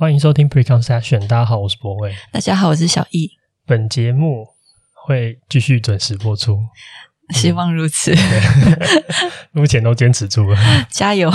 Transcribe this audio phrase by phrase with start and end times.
[0.00, 2.16] 欢迎收听 Preconception，大家好，我是博伟。
[2.32, 3.32] 大家好，我是小易。
[3.66, 4.48] 本节目
[4.94, 6.58] 会继续准时播出，
[7.34, 8.14] 希望如此。
[9.52, 10.56] 目前都坚持住了，
[10.88, 11.30] 加油！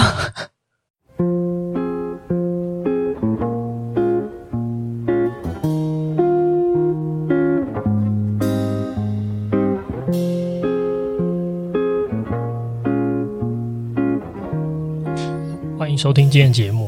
[15.77, 16.84] 欢迎收听今天节目。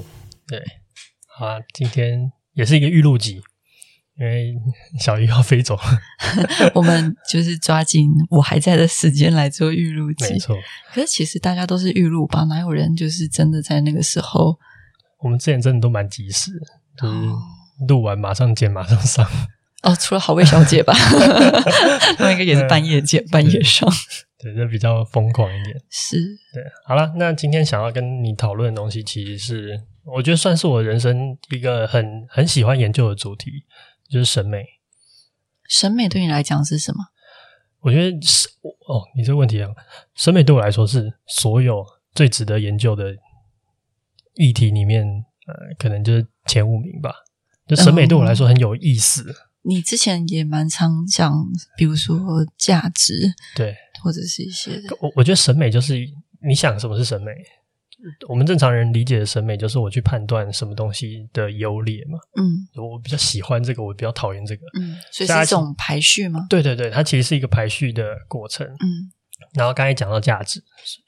[1.77, 3.39] 今天也是一个预录集，
[4.19, 4.55] 因为
[4.99, 5.83] 小鱼要飞走了，
[6.73, 10.33] 我们就是抓紧我还在的时间来做预录集。
[10.33, 10.57] 没错，
[10.91, 14.57] 可是其实大家都是预录吧，哪有人就是真的在那个时候？
[15.19, 16.51] 我们之前真的都蛮及时，
[16.99, 17.15] 就是
[17.87, 19.23] 录完马上剪，马上上。
[19.83, 20.95] 哦，除了好味小姐吧，
[22.17, 23.87] 那应该也是半夜剪，半夜上。
[24.39, 25.79] 对，就比较疯狂一点。
[25.91, 26.17] 是，
[26.51, 26.63] 对。
[26.87, 29.79] 好了，那今天想要跟你讨论的东西，其实是。
[30.15, 33.51] 我觉得算是我人生一个很很喜欢研究的主题，
[34.09, 34.63] 就是审美。
[35.67, 37.03] 审美对你来讲是什么？
[37.81, 38.47] 我觉得是
[38.87, 39.69] 哦，你这个问题啊，
[40.15, 43.15] 审美对我来说是所有最值得研究的
[44.35, 45.05] 议题里面，
[45.45, 47.13] 呃，可能就是前五名吧。
[47.67, 49.23] 就审美对我来说很有意思。
[49.23, 51.45] 嗯，你之前也蛮常讲，
[51.77, 52.17] 比如说
[52.57, 54.71] 价值，对，或者是一些。
[55.01, 55.95] 我我觉得审美就是
[56.41, 57.31] 你想什么是审美。
[58.27, 62.19] 我们正常人理解的审美，就是我去判断什么东西的优劣嘛。
[62.35, 64.61] 嗯，我比较喜欢这个，我比较讨厌这个。
[64.79, 66.45] 嗯，所以是一种排序吗？
[66.49, 68.65] 对对对，它其实是一个排序的过程。
[68.67, 69.11] 嗯，
[69.55, 70.63] 然后刚才讲到价值，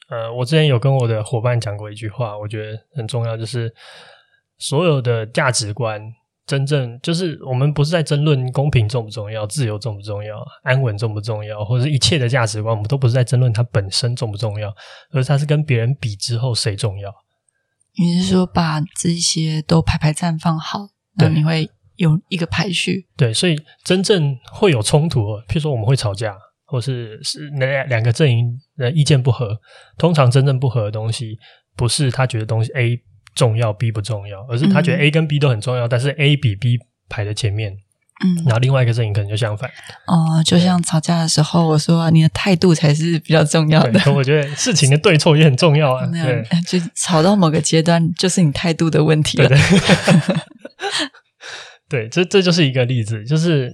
[0.10, 3.74] 呃，我之前有跟我的伙伴讲过一句话，我觉得很重要，就是
[4.58, 6.02] 所有的价值观。
[6.50, 14.74] 真正就是我们不是在争论公平重不重要、自由重不重要、安稳重不重要，或者是一切的价值观，我们都不是在争论它本身重不重要，
[15.12, 17.14] 而是它是跟别人比之后谁重要。
[18.00, 23.08] 你是说把这些都排排站放好，那你会有一个排序？
[23.16, 29.56] 对，所以真正会有冲突，譬如说我们会吵架，或是是那两个阵营的意见不合，
[30.00, 31.38] 通常真正不合的东西，
[31.76, 33.00] 不是他觉得东西 A。
[33.36, 37.78] 重要 B 不重要，而是他觉得 A 跟 B 都很重要，嗯、但是 A 比 B 排在前面。
[38.22, 39.70] 嗯，然后另外一个阵营可能就相反。
[40.06, 44.12] 哦，就像吵架的时候，我说你的态度才是比较重要的。
[44.12, 46.06] 我觉得事情的对错也很重要啊。
[46.12, 49.48] 对，就吵到某个阶段，就是你态度的问题了。
[49.48, 50.38] 对，对，
[52.08, 53.72] 对，这这就是一个例子，就是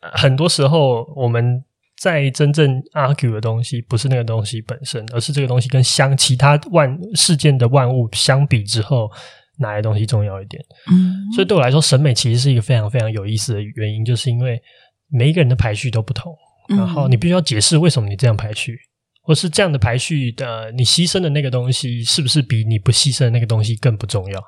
[0.00, 1.62] 很多时候我们。
[1.98, 9.10] 在真正 argue 的东西，不是那个东西本身，而是这个东西跟相其他万事件的万物相比之后，
[9.58, 10.62] 哪些东西重要一点？
[10.90, 14.60] 嗯，所以对我来说，审美其实是一个非常非常有意思的原因，就是因为
[15.08, 16.36] 每一个人的排序都不同，
[16.68, 18.78] 然后你必须要解释为什么你这样排序，
[19.22, 24.38] 或是这样的排序的，你牺牲的那个东西是不是比你不牺牲的那个东西更不重要？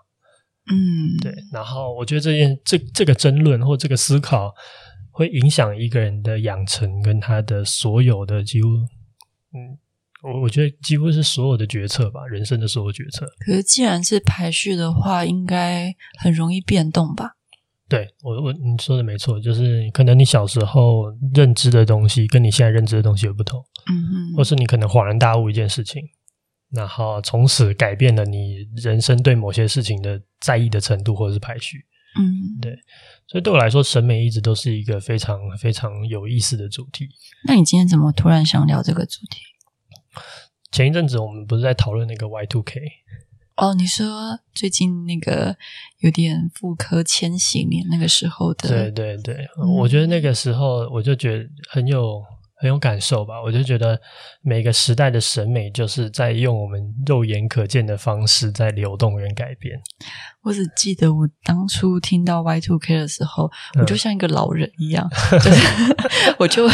[0.71, 0.77] 嗯，
[1.23, 1.33] 对。
[1.51, 4.53] 然后我觉得这件这这个争论或这个思考。
[5.19, 9.77] 会影响一个人的养成跟他的所有的几乎，嗯，
[10.23, 13.27] 我我觉得几乎是所有的决策吧，人生的所有决策。
[13.45, 17.33] 可是既然是排序的话，应该很容易变动吧？
[17.89, 26.01] 对，我我你说的没错，就是可能你小时候认知的东西跟你现在认知的东西有不同，嗯哼，或是你可能恍然大悟一件事情，
[26.71, 31.79] 然后从此改变了你人生对某些事情的在意的程度，或者是排序，
[32.17, 32.79] 嗯，对。
[33.31, 37.07] 所以对我来说，审美一直都是一个非常非常有意思的主题。
[37.47, 39.43] 那你今天怎么突然想聊这个主题？
[40.73, 42.81] 前一阵子我们不是在讨论那个 Y Two K？
[43.57, 45.57] 哦，你说最近那个
[45.99, 48.69] 有点妇科千禧年那个时候的？
[48.69, 52.23] 对对对，嗯，我觉得那个时候我就觉得很有。
[52.61, 53.41] 很有感受吧？
[53.41, 53.97] 我就觉得
[54.43, 59.81] 每个时代的审美就是在用我们肉眼可见的方式在流动跟改变。
[60.49, 65.61] 我只记得我当初听到 Y Two K 的时候，我就像一个老人一样，嗯、 就是
[66.39, 66.67] 我就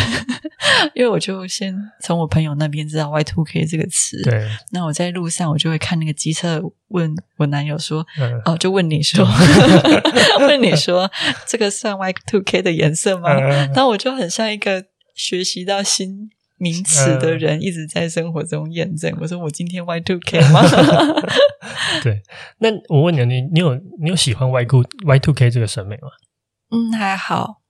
[0.94, 4.22] 因为我就先从我朋友那边知道 Y Two K 这个词。
[4.22, 9.26] 对，那我在路上我就会看那个机车，问我男友说：“嗯、哦，就问你说，
[10.46, 11.10] 问你说
[11.48, 14.84] 这个算 Y Two K 的颜色吗？”然后、嗯、我就很像一个。
[15.16, 19.16] 学习到新名词的人一直在生活中验证。
[19.20, 20.60] 我说我今天 Y two K 吗？
[22.02, 22.22] 对，
[22.58, 26.08] 那我问你，你你有你有喜欢 Y two Y two K 这个审美吗？
[26.70, 27.62] 嗯，还好。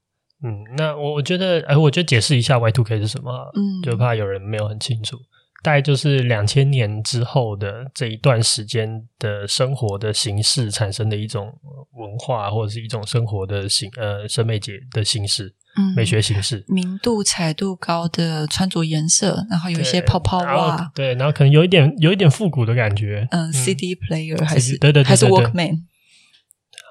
[0.42, 3.50] 嗯，那我我觉得，哎，我就解释一下 Y two K 是什么。
[3.54, 5.16] 嗯，就怕有人没有很清楚。
[5.64, 11.46] 大概就是两千年之后的这一段时间的生活的形式产生的一种
[11.92, 15.54] 文化，或者是一种生活的形呃审美节的形式。
[15.76, 23.26] 嗯，美学形式，明度、彩度高的穿着颜色，然后有一些泡泡袜，对，然后可能有一点有一点复古的感觉。
[23.32, 25.80] 嗯，CD player 还是对对对，还是 Walkman，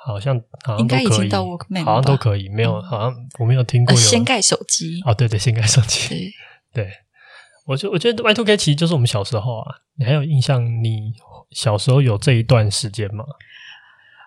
[0.03, 6.09] 好像好像应该已经到 Walkman 好像都可以，没有，好像我没有听过掀盖手机，哦，对对，掀盖手机，
[6.73, 6.91] 对，对，
[7.65, 10.63] 我就我觉得 Y Two K 其实就是我们小时候啊，你还有印象？
[10.83, 11.13] 你
[11.51, 13.23] 小时候有这一段时间吗？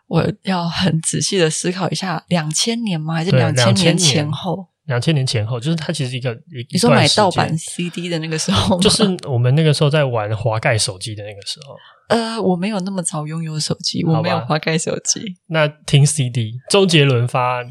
[0.08, 3.14] 我要很仔细的思考一下，两千年吗？
[3.14, 4.68] 还是对两千年前后？
[4.84, 8.78] 两千年前后，就是它其实一个一你说买盗版 CD 的那个时候？
[8.80, 11.74] 就是我们那个时候在玩滑盖手机的那个时候。
[12.08, 15.20] 呃，我没有那么早拥有手机，我没有滑盖手机。
[15.48, 17.64] 那听 CD，周杰伦发呃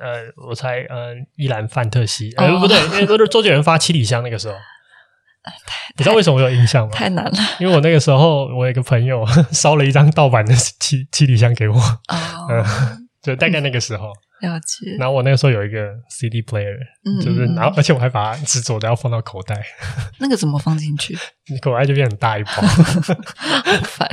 [0.00, 4.54] 呃，我猜呃依兰范特西，呃、哦不对，因为都是周杰伦发七里香那个时候。
[5.96, 6.90] 你知道为什么我有印象吗？
[6.92, 12.64] 太难了因为我那个时候我有一个朋友 烧了一张盗版的七七里香给我，哦，嗯，
[13.22, 14.12] 就大概那个时候。
[14.40, 14.94] 了解。
[15.00, 19.60] 然后我那个时候有一个 CD player，嗯就是嗯嗯然后而且我还把它执着的要放到口袋，
[20.20, 21.16] 那个怎么放进去？
[21.50, 22.50] 你口袋就变很大一包。
[22.52, 22.62] 好
[23.82, 24.08] 烦。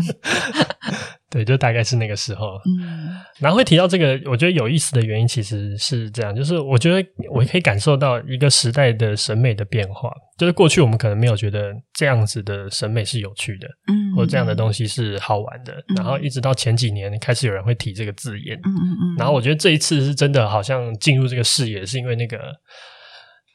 [1.36, 2.56] 对，就大概是那个时候。
[2.66, 3.10] 嗯
[3.40, 10.10] 然后会提到这个，我觉得有意思的原因其实是这样，就是我觉得我可以感受到一个时代的审美的变化。
[10.38, 15.74] 就是过去我们可能没有觉得这样子的审美是有趣的，嗯，或这样的东西是好玩的。
[15.90, 19.16] 嗯然后一直到前几年开始有人会提这个字眼，嗯嗯嗯。
[19.18, 22.40] 然后我觉得这一次是真的好像进入这个视野，是因为那个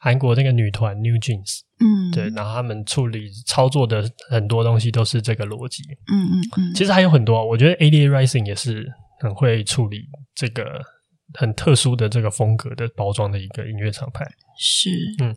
[0.03, 5.83] 韩国那个女团 New Jeans，嗯，对，然后他们处理操作的很多东西都是这个逻辑。
[6.11, 10.01] 嗯嗯嗯，其实还有很多，我觉得 ADA Rising 也是很会处理
[10.33, 10.81] 这个
[11.35, 14.25] 很特殊的这个风格的包装的一个音乐厂牌。
[14.57, 14.89] 是，
[15.19, 15.35] 嗯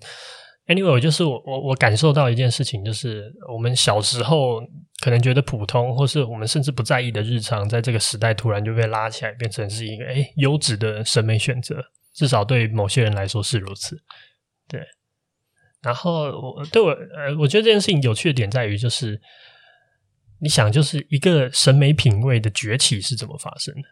[0.67, 4.63] Anyway，我就是我我我感受到一件事情，就是我们小时候
[5.03, 11.77] 可能觉得普通，或是我们甚至不在意的日常，在这个时代突然就被拉起来，变成是一个诶优质的审美选择，
[12.15, 13.95] 至少对某些人来说是如此。
[14.69, 14.85] 对，
[15.83, 19.21] 然后我对我呃，我觉得这件事情有趣的点在于，就是
[20.41, 23.89] 你想，就是一个审美品味的崛起是怎么发生的？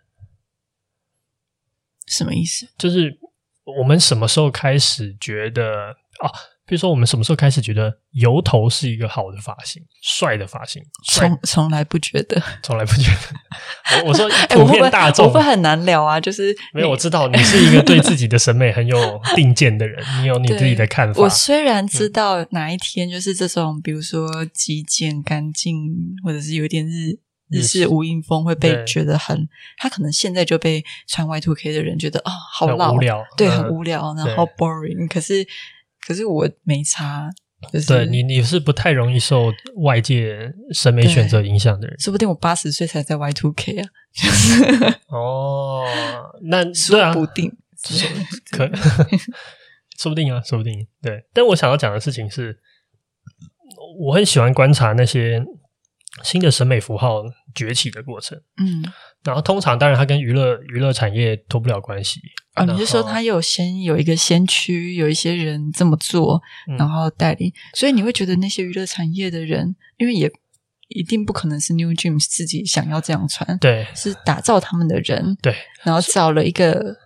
[2.07, 2.69] 什么意思？
[2.77, 3.19] 就是
[3.65, 5.91] 我们什么时候开始觉得
[6.21, 6.29] 哦，
[6.65, 10.81] 比如说我们什么时候开始觉得油头是一个好的发型、帅的发型？
[11.11, 12.41] 帅从从来不觉得。
[12.63, 13.99] 从来不觉得。
[14.05, 16.21] 我我说 哎，普遍大众、我会很难聊啊？
[16.21, 21.21] 就是没有，我知道你是一个对自己的审美很有定见的人，你有你自己的看法。
[21.23, 25.93] 我虽然知道哪一天就是这种，比如说极简、干净，
[26.25, 27.19] 或者是有一点日
[27.51, 35.07] 日式无印风，会被对觉得很，他可能现在就被穿 Y two K 的人觉得啊、哦，好老，无聊对，嗯很无聊，然后 boring。
[35.09, 35.47] 可是，
[36.07, 37.31] 可是我没差，
[37.73, 41.99] 就是对你，你是不太容易受外界审美选择影响的人。
[42.01, 45.85] 说不定我八十岁才在 Y two K 啊， 就是哦，
[46.43, 47.57] 那对说啊，不定，
[48.51, 48.69] 可
[49.99, 51.25] 说不定啊，说不定对。
[51.33, 52.59] 但我想要讲的事情是，
[53.99, 55.45] 我很喜欢观察那些
[56.25, 57.23] 新的审美符号
[57.55, 58.37] 崛起的过程。
[58.59, 58.85] 嗯，
[59.23, 62.21] 然后通常当然它跟娱乐娱乐产业脱不了关系。
[62.55, 70.31] 哦，你是说他有先有一个先驱，有一些人这么做，嗯然后带领，所以你会觉得那些娱乐产业的人，因为也
[70.89, 76.97] 一定不可能是 New Jeans 自己想要这样穿，对是打造他们的人，对，然后找了一个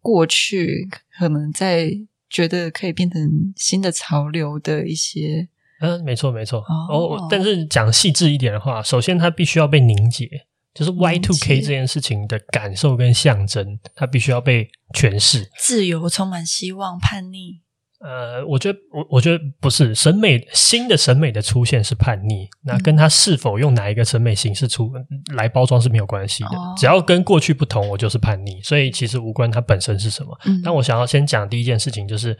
[0.00, 0.88] 过去
[1.18, 1.90] 可能在
[2.30, 5.48] 觉得可以变成新的潮流的一些，
[5.80, 6.60] 嗯、没错没错。
[6.60, 10.46] 哦哦，但是讲细致一点的话，首先它必须要被凝结。
[10.74, 15.50] 就是 Y two K 这件事情的感受跟象征，它必须要被诠释。
[15.58, 17.60] 自由、充满希望、叛逆。
[18.04, 24.90] 呃，我觉得，我我觉得不是审美新的审美的出现是叛逆，那跟它是否用哪一个审美形式出
[25.36, 26.50] 来包装是没有关系的。
[26.50, 28.60] 哦只要跟过去不同，我就是叛逆。
[28.60, 30.36] 所以其实无关它本身是什么。
[30.46, 32.36] 嗯，但我想要先讲第一件事情，就是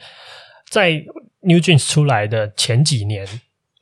[0.69, 0.91] 在
[1.43, 3.25] New Jeans 出来的前几年，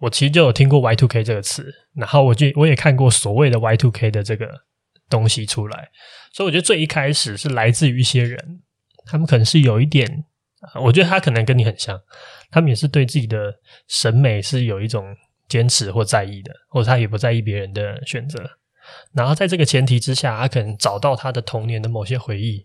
[0.01, 4.63] 我其实就有听过 Y two K 这个词，然后我就我也看过所谓的 Y two K 的这个
[5.09, 5.91] 东西出来，
[6.33, 8.63] 所以我觉得最一开始是来自于一些人，
[9.05, 10.25] 他们可能是有一点，
[10.83, 12.01] 我觉得他可能跟你很像，
[12.51, 13.55] 他们也是对自己的
[13.89, 15.15] 审美是有一种
[15.49, 18.43] 坚持或在意的，或者他也不在意别人的选择，
[19.13, 22.65] 然后在这个前提之下，他可能找到他的童年的某些回忆，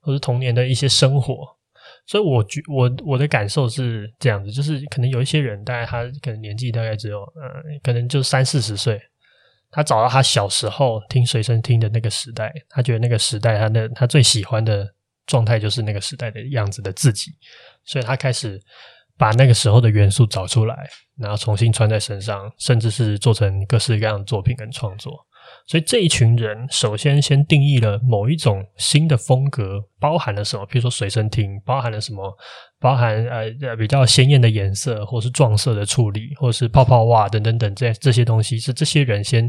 [0.00, 1.58] 或者童年的一些生活。
[2.06, 9.00] 所以我觉我我的感受是这样子，就是可能有一些人，大概他可能年纪大概只有呃，可能就三四十岁，
[9.70, 14.86] 他找到他小时候听随身听的那个时代，他觉得那个时代他的他最喜欢的
[15.26, 17.30] 状态就是那个时代的样子的自己，
[17.84, 18.60] 所以他开始
[19.16, 25.16] 把那个时候的元素找出来，然后重新穿在身上，甚至是做成各式各样的作品跟创作。
[25.66, 30.66] 所以这一群人首先先定义了某一种新的风格，包含了什么？
[30.66, 32.36] 比如说随身听，包含了什么？
[32.80, 39.48] 包含呃呃比较鲜艳的颜色，或是撞色的处理，或是泡泡袜等等等这这些东西，是这些人先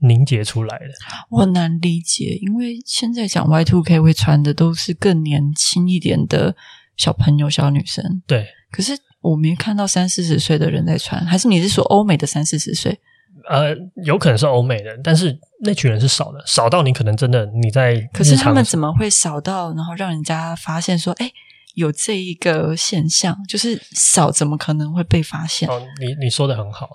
[0.00, 0.84] 凝结出来的。
[1.30, 6.54] 我很难理解，因为现在讲 Y two K 会穿的都是更年轻一点的
[6.96, 8.22] 小朋友、小女生。
[8.26, 13.00] 对，可是我没看到三四十岁的人在穿，还是你是说欧美的三四十岁？
[13.48, 18.00] 呃，有可能是欧美人，但是那群人是少的，少到你可能真的你在。
[18.12, 21.30] 可是他们怎么会少到，然后让人家发现说，哎，
[21.74, 25.68] 有这一个现象，就是少，怎么可能会被发现？
[25.68, 26.88] 哦，你你说的很好，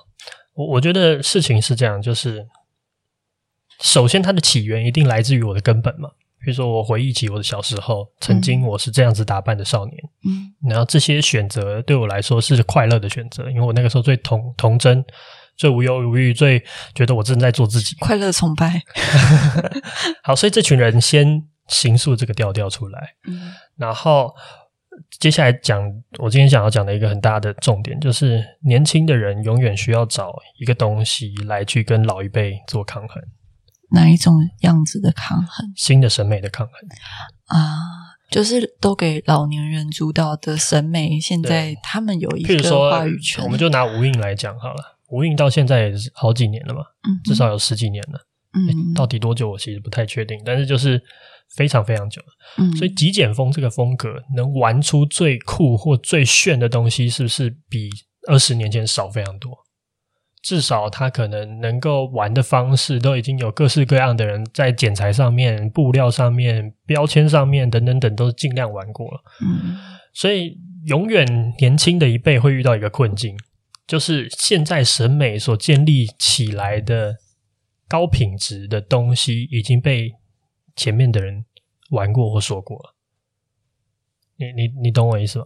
[0.54, 2.46] 我我觉得事情是这样，就是
[3.82, 6.10] 首先它的起源一定来自于我的根本嘛，
[6.44, 9.98] 比如说我回忆起我的小时候，曾经我是这样子打扮的少年，
[10.28, 15.04] 嗯，然后这些选择对我来说是快乐的选择，因为我那个时候最童童真。
[15.56, 16.64] 最无忧无虑，最
[16.96, 18.82] 觉得我正在做自己，快乐崇拜。
[20.24, 24.34] 好，所以这群人先形塑这个调调出来，嗯，然后
[25.20, 25.82] 接下来讲，
[26.20, 33.22] 我今天想要讲的一个很大的重点，就是年轻的人永远需要找一个东西来去跟老一辈做抗衡。
[33.92, 35.72] 哪一种样子的抗衡？
[35.76, 36.76] 新的审美的抗衡
[37.46, 43.44] 啊，就是都给老年人主导的审美，现在他们有一个话语权。
[43.46, 44.93] 我们就拿无印来讲好了。
[45.14, 48.20] 无印到现在也是好几年了嘛，嗯、至少有十几年了。
[48.56, 51.02] 嗯，到底多久我其实不太确定，但是就是
[51.56, 52.28] 非常非常久了。
[52.58, 57.90] 嗯，所以极简风这个风格能玩出最酷或最炫的东西，是不是比
[58.28, 59.52] 二十年前少非常多？
[60.42, 69.22] 至少它可能能够玩的方式都已经有各式各样的人在剪裁上面、布料上面、标签上面等等等都尽量玩过了。
[69.42, 69.78] 嗯，
[70.14, 71.26] 所以永远
[71.60, 73.36] 年轻的一辈会遇到一个困境。
[73.86, 77.16] 就是现在审美所建立起来的
[77.88, 80.12] 高品质的东西已经被
[80.76, 81.46] 前面的人
[81.92, 82.96] 玩过或说过了。
[84.38, 85.46] 你你你懂我意思吗？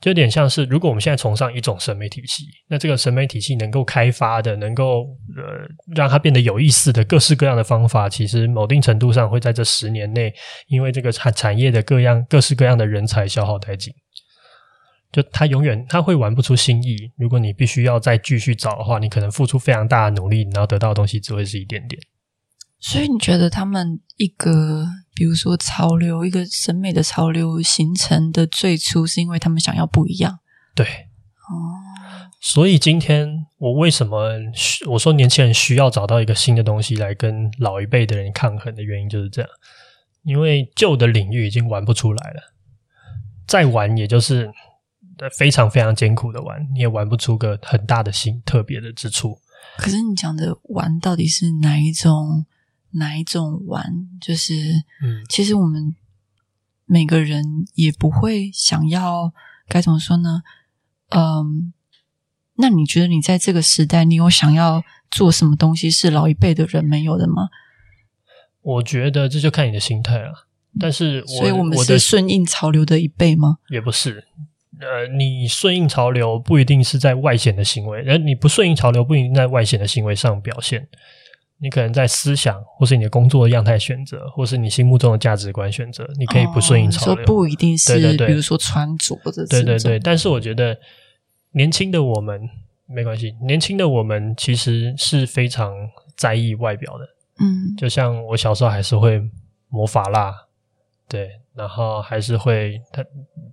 [0.00, 5.02] 就有点像是，如果我们现在崇尚一种审美体系，那这个审美体系能够开发的、能够
[5.36, 10.34] 呃让它变得有意思的各式各样的方法，其实某定程度上会在这十年内，
[10.66, 13.94] 因为这个产产业的各样各式各样的人才消耗殆尽。
[15.12, 16.96] 就他永远他会玩不出新意。
[17.18, 22.00] 如果你必须要再继续找的话，你可能付出非常大的努力，然后得到的东西只会是一点点。
[22.80, 30.38] 所以你觉得他们一个，比如说潮流，一个审美的潮流形成的最初，是因为他们想要不一样。
[30.74, 31.76] 对，哦。
[32.40, 33.28] 所以今天
[33.58, 34.30] 我为什么
[34.88, 39.50] 我说年轻人需要找到一个新的东西来跟老一辈的人抗衡的原因就是这样，
[40.24, 42.40] 因为旧的领域已经玩不出来了，
[43.46, 44.50] 再玩也就是。
[45.30, 49.38] 非常非常艰苦的玩，你也玩不出个很大的新特别的之处。
[49.76, 52.46] 可是你讲的玩到底是哪一种？
[52.94, 54.06] 哪一种玩？
[54.20, 54.54] 就是，
[55.02, 55.96] 嗯，其实我们
[56.84, 59.32] 每个人也不会想要
[59.66, 60.42] 该怎么说呢？
[61.08, 61.72] 嗯，
[62.56, 67.48] 那你觉得你在这个时代，你有想要做什么东西是老一辈的人没有的吗？
[68.60, 70.46] 我觉得这就看你的心态了。
[70.78, 73.56] 但是我，所以我们是顺应潮流的一辈吗？
[73.70, 74.28] 也不是。
[74.82, 80.88] 呃，你顺应潮流不一定是在外显的行为，而你不顺应潮流不一定在外显的行为上表现。
[81.58, 87.14] 你可能在思想，或是你的工作的样态选择，或是你心目中的价值观选择，你可以不顺应潮流。
[87.14, 89.98] 说不一定是，对对对，比如说穿着的，对对对。
[90.00, 90.76] 但是我觉得
[91.52, 92.40] 年轻的我们
[92.86, 95.72] 没关系，年轻的我们其实是非常
[96.16, 97.04] 在意外表的。
[97.38, 99.22] 嗯，就像我小时候还是会
[99.68, 100.34] 抹发蜡，
[101.08, 101.30] 对。
[101.54, 103.04] 然后还是会，它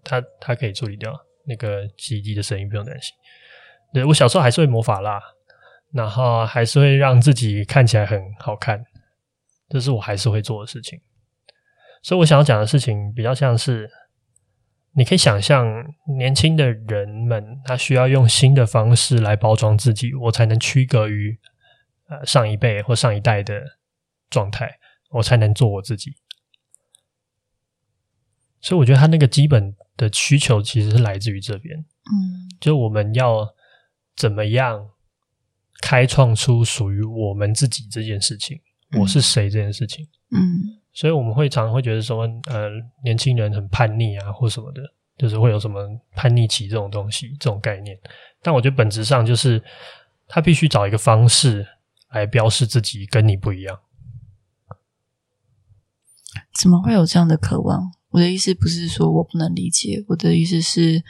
[0.03, 1.13] 它它可以处理掉
[1.46, 3.13] 那个洗衣机的声音，不用担心。
[3.94, 5.22] 对，我小时候还是会魔法蜡，
[5.91, 8.86] 然后还是会让自己看起来很好看，
[9.68, 11.01] 这是我还是会做的事情。
[12.01, 13.89] 所以我想要讲的事情比较像是，
[14.94, 15.68] 你可以想象
[16.18, 21.38] 年轻的人们，他需要用新的方式来包装自己，我才能区隔于
[22.08, 23.62] 呃上一辈或上一代的
[24.29, 24.79] 状态，
[25.10, 26.13] 我才能做我自己。
[28.62, 33.48] 所以我觉得他那个基本的需求其实是来自于这边，嗯，就我们要
[34.16, 34.89] 怎么样
[35.82, 38.60] 开创出属于我们自己这件事情，
[38.92, 42.70] 嗯、我是谁这件事情，嗯，所以我们会常常会觉得说，呃，
[43.04, 44.82] 年轻人很叛逆啊，或什么的，
[45.18, 47.98] 就是会有什么叛逆期这种东西，这种概念。
[48.42, 49.63] 但我觉得本质上就是
[50.28, 51.66] 他必须找一个方式
[52.12, 53.80] 来标示自己跟你不一样。
[56.60, 57.94] 怎么会有这样的渴望？
[58.12, 61.04] 我的意思不是说我不能理解，我的意思是，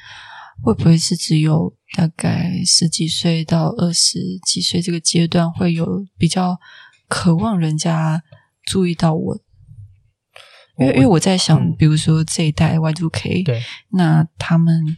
[0.62, 6.60] 会不会是只有大概十几岁到二十几岁这个阶段会有比较
[7.08, 8.24] 渴望人家
[8.64, 9.40] 注意到我？
[10.78, 14.98] 因为因为我在想，嗯、比如说这一代 Y two K，对，那他们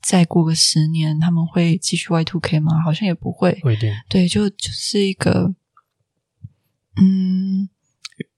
[0.00, 2.80] 再过个十年，他们会继续 Y two K 吗？
[2.82, 3.92] 好像也不会，不一定。
[4.08, 5.54] 对，就就是一个
[6.96, 7.68] 嗯，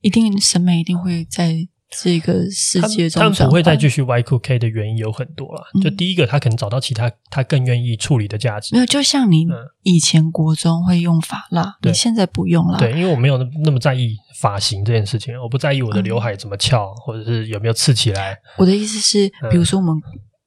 [0.01, 5.63] 一定审美一定会在这个世界中，他们不会再继续 Y2K 的原因有很多了。
[5.83, 8.73] 就第一个，他可能找到其他他更愿意处理的价值。
[8.75, 9.45] 没有，就像你
[9.83, 12.79] 以前国中会用发蜡，你现在不用了。
[12.79, 18.39] 对，因为我没有那么在意发型这件事情，我不在意我的刘海怎么翘，或者是有没有刺起来。
[18.57, 19.95] 我的意思是，比如说我们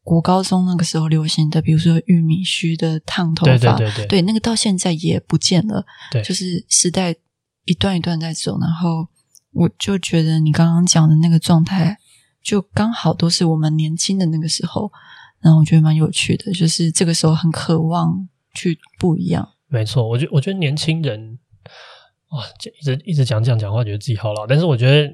[0.02, 5.86] 国高中那个时候流行的，比如说玉米须的烫头发，对对对对，对，那个到现在也不见了。
[6.10, 7.14] 对，就是时代
[7.66, 9.10] 一段一段在走，然后。
[9.54, 11.98] 我就觉得你刚刚讲的那个状态，
[12.42, 14.92] 就刚好都是我们年轻的那个时候，
[15.42, 19.54] 然后我觉得蛮有趣的，就是这个时候很渴望去不一样。
[19.68, 21.40] 没错，我觉我觉得年轻人，
[22.30, 22.44] 哇，
[22.80, 24.46] 一直一直讲讲讲话，觉得自己好老。
[24.46, 25.12] 但是我觉得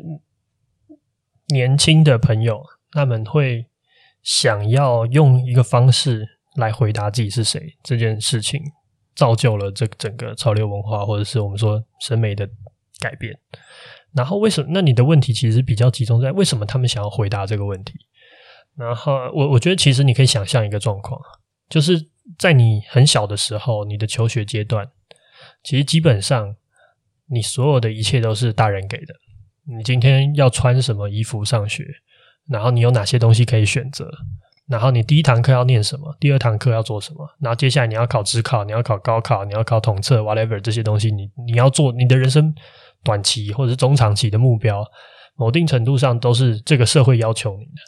[1.49, 3.65] 年轻的朋友他们会
[4.23, 8.61] 想要用一个方式来回答自己是谁这件事情，
[9.15, 12.47] 造就了这整个潮流文化，或者是我们说审美的
[12.99, 13.37] 改变。
[14.13, 14.69] 然后为什么？
[14.73, 17.93] 那你的问题其实比较集中在为什么他们想要回答这个问题。
[18.75, 21.19] 然后我我觉得其实你可以想象一个状况，
[21.67, 21.99] 就是
[22.37, 24.87] 在你很小的时候，你的求学阶段，
[25.63, 26.55] 其实基本上
[27.29, 29.13] 你所有的一切都是大人给的。
[29.65, 31.85] 你今天要穿什么衣服上学，
[32.47, 34.09] 然后你有哪些东西可以选择，
[34.67, 42.55] 然后你第一堂课要念什么，第二堂课要做什么，然后接下来你要考职考，你要考高考，你要考统测，whatever 这些东西，你你要做你的人生。
[43.03, 44.85] 短期或者是中长期的目标，
[45.35, 47.81] 某定程度上都是这个社会要求你的。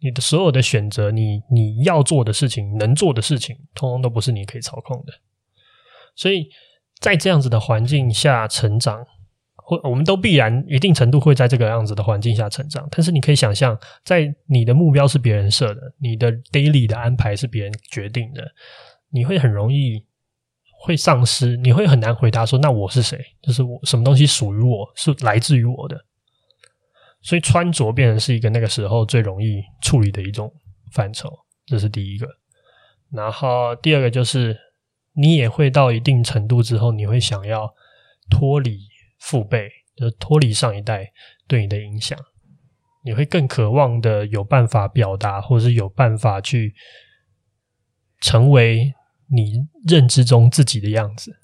[0.00, 5.12] 你的所有的选择，你你要做的事情，能做的事情，通通都不是你可以操控的。
[6.14, 6.48] 所以
[7.00, 9.04] 在这样子的环境下成长，
[9.56, 12.86] 或我们都必然一定程度会在这个样子的环境下成长。
[12.92, 18.46] 但是你可以想象，在你的目标是别人设的，你的 daily 的安排是别人决定的，
[19.10, 20.06] 你会很容易。
[20.80, 23.18] 会丧失，你会很难回答说：“那我是谁？
[23.42, 26.04] 就是我什么东西属于我，是来自于我的。”
[27.20, 30.52] 所以穿着变成是一个那个时候最容易处理的一种
[30.92, 31.28] 范畴，
[31.66, 32.28] 这是第一个。
[33.10, 34.56] 然后第二个就是，
[35.14, 37.68] 你也会到一定程度之后，你会想要
[38.30, 38.78] 脱离
[39.18, 41.12] 父辈，就是脱离上一代
[41.48, 42.16] 对你的影响，
[43.04, 46.72] 你会更渴望的有办法表达，或是有办法去
[48.20, 48.94] 成为。
[49.30, 51.36] 你认知中自己的样子，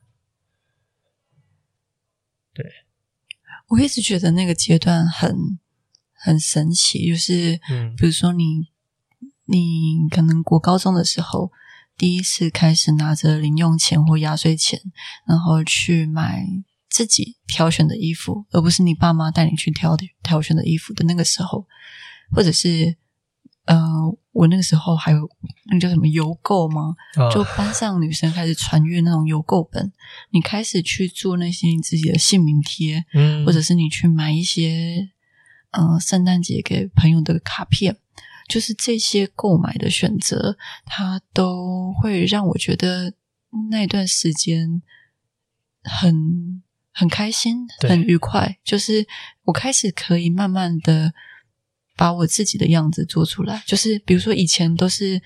[2.53, 2.65] 对，
[3.69, 5.59] 我一直觉得那个阶段很
[6.13, 8.71] 很神奇，就是，嗯，比如说你，
[9.45, 11.53] 你可能国高中的时候，
[11.97, 14.81] 第一次开始拿着零用钱或压岁钱，
[15.27, 16.47] 然后去买
[16.89, 21.67] 自己挑选的衣服，而不是你爸妈带你去挑的挑选的衣服的那个时候，
[22.33, 22.97] 或者是。
[23.67, 23.77] 呃，
[24.33, 25.31] 我那个时候还有
[25.71, 26.95] 那个叫什么邮购吗？
[27.33, 29.91] 就班上女生开始传阅那种邮购本，
[30.31, 35.09] 你开始去做那些你自己的姓名贴，嗯，或者是你去买一些
[35.71, 37.97] 呃圣诞节给朋友的卡片，
[38.47, 43.15] 就是这些购买的选择，它都会让我觉得
[43.71, 44.83] 那段时间
[45.83, 48.59] 很很开心，很愉快。
[48.63, 49.07] 就是
[49.45, 51.15] 我开始可以慢慢的。
[51.97, 55.21] 把我自己的样子做出来，就是比如说以前都是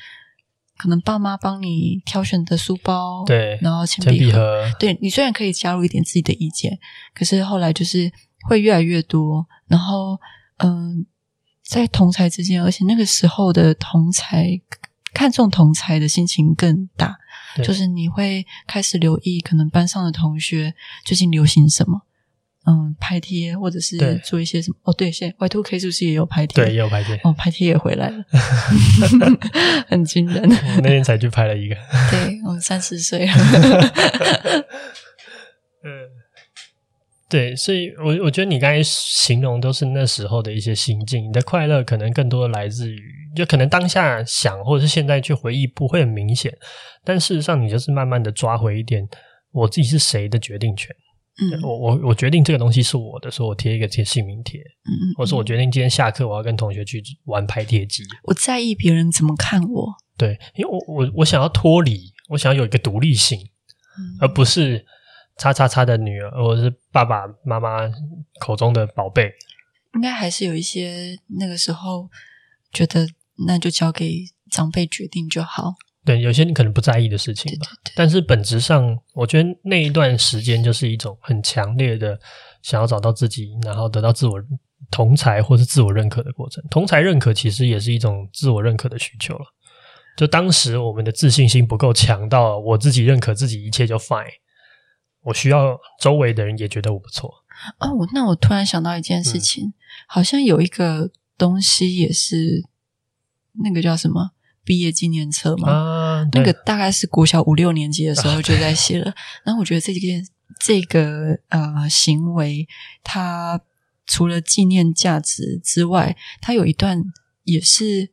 [0.76, 6.78] 可能爸妈帮你挑选的书包，对，然后铅笔盒，对，你虽然可以加入一点自己的意见，
[7.14, 8.12] 可是后来就是
[8.48, 10.20] 会越来越多，然后
[10.58, 11.06] 嗯，
[11.64, 14.60] 在同才之间，而且那个时候的同才
[15.12, 17.16] 看重同才的心情更大，
[17.64, 22.02] 就是你会开始留意可能班上的同学最近流行什么。
[22.66, 24.76] 嗯，拍贴或者是做一些什么？
[24.82, 26.64] 哦，对，现在 Y two K 是不是也有拍贴？
[26.64, 27.18] 对，也有拍贴。
[27.24, 28.24] 哦，拍贴也回来了，
[29.88, 30.42] 很惊人。
[30.42, 31.74] 我那天才去拍了一个。
[32.10, 33.32] 对，我三十岁了。
[35.82, 35.90] 嗯，
[37.28, 43.00] 对，所以我我觉得你刚才形容都是那时候的一些心境，你的快乐可能更多的来自于，
[43.34, 46.52] 就可能当下想，或者是现在去回忆不会很明显，
[47.04, 49.08] 但事实上你就是慢慢的抓回一点
[49.52, 50.94] 我自己是谁的决定权。
[51.40, 54.60] 嗯，我我我决定这个东西是我的，所以我贴一个贴姓名贴。
[54.60, 58.02] 嗯嗯，或是我决定今天下课我要跟同学去玩拍贴机。
[58.24, 59.94] 我在意别人怎么看我。
[60.16, 64.84] 对，因为我我我想要脱离，我想要有一个独立性，嗯、而不是
[65.36, 67.88] 叉叉叉的女儿，或者是爸爸妈妈
[68.40, 69.32] 口中的宝贝。
[69.94, 72.10] 应该还是有一些那个时候
[72.72, 73.06] 觉得
[73.46, 75.76] 那就交给长辈决定就好。
[76.08, 82.18] 对，有些你可能不在意的事情吧，对对对，但是本质上，我觉得那一段时间就是一种很强烈的
[82.62, 84.42] 想要找到自己，然后得到自我
[84.90, 86.64] 同才或是自我认可的过程。
[86.70, 89.44] 同才认可其实也是一种自我认可的需求了。
[90.16, 94.24] 就当时我们的自信心不够强到我自己认可自己一切就 fine，
[95.24, 97.28] 我需要周围的人也觉得我不错。
[97.80, 99.74] 哦，那我突然想到一件事情，嗯、
[100.06, 102.64] 好像有一个东西也是
[103.62, 104.30] 那个叫什么
[104.68, 105.72] 毕业纪念册嘛？
[105.72, 109.10] 啊、那个大概是国小五六年级的时候就在写了。
[109.10, 110.22] 啊、然后我觉得这件
[110.60, 112.68] 这个呃行为，
[113.02, 113.58] 它
[114.06, 117.02] 除了纪念价值之外，它有一段
[117.44, 118.10] 也是。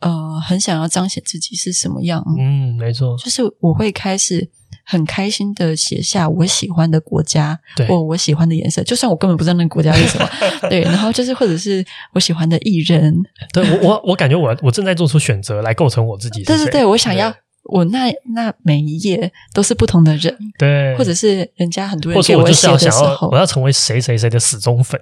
[0.00, 2.24] 呃，很想要彰显自己是什么样。
[2.38, 4.50] 嗯，没错，就是我会开始
[4.90, 10.28] 很开心的写下我喜欢的国家，对或我喜欢的颜色，就算我根本不知道那个国家是什么。
[10.68, 13.14] 对，然后就是或者是我喜欢的艺人。
[13.52, 16.42] 对，我我我感觉我我正在做出选择来构成我自己。
[16.42, 17.32] 对对对，我想要
[17.64, 25.00] 我那那每一页都是不同的人，对，或者是人家很多人给我写的时候，我要成为谁谁谁的死忠粉。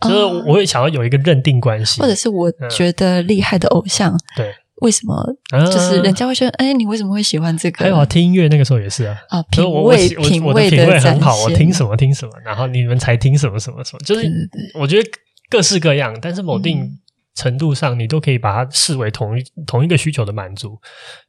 [0.00, 5.36] 就是我会想要有一个认定关系，或者是我觉得厉害的偶像，对，为什么？
[5.66, 7.84] 就是人家会说，哎，你为什么会喜欢这个？
[7.84, 14.28] 还有听音乐那个时候也是啊，啊，品味品味的很好，我听什么听什么，然后你们才听什么什么什么，就是
[14.74, 15.08] 我觉得
[15.50, 16.98] 各式各样，但是某定
[17.34, 20.78] 程度上，你都可以把它视为同一同一个需求的满足。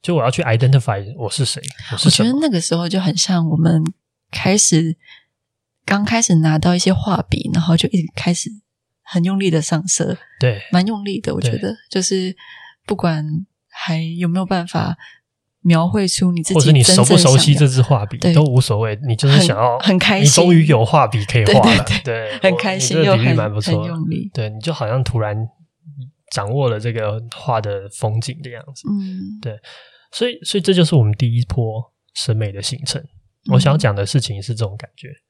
[0.01, 2.07] 就我要去 identify 我是谁，我是。
[2.07, 3.83] 我觉得那个时候就很像我们
[4.31, 4.97] 开始。
[5.85, 8.47] 刚开始拿到一些画笔，然后就一直开始
[9.01, 11.33] 很用力的上色，对，蛮用力的。
[11.33, 12.35] 我觉得就是
[12.89, 13.23] 不管
[13.69, 14.97] 还有没有办法
[15.61, 25.37] 描绘出你自己，或者你熟不熟悉这支画笔都无所谓，你就是想要很，很开心，你终于有画笔可以画了，对，对，对，对，很开心又很蛮不错，很用力，对，你就好像突然
[26.31, 29.55] 掌握了这个画的风景的样子，嗯，对，
[30.11, 32.99] 所以，所以这就是我们第一波审美的形成。
[33.51, 35.09] 我想要讲的事情是这种感觉。
[35.09, 35.23] 嗯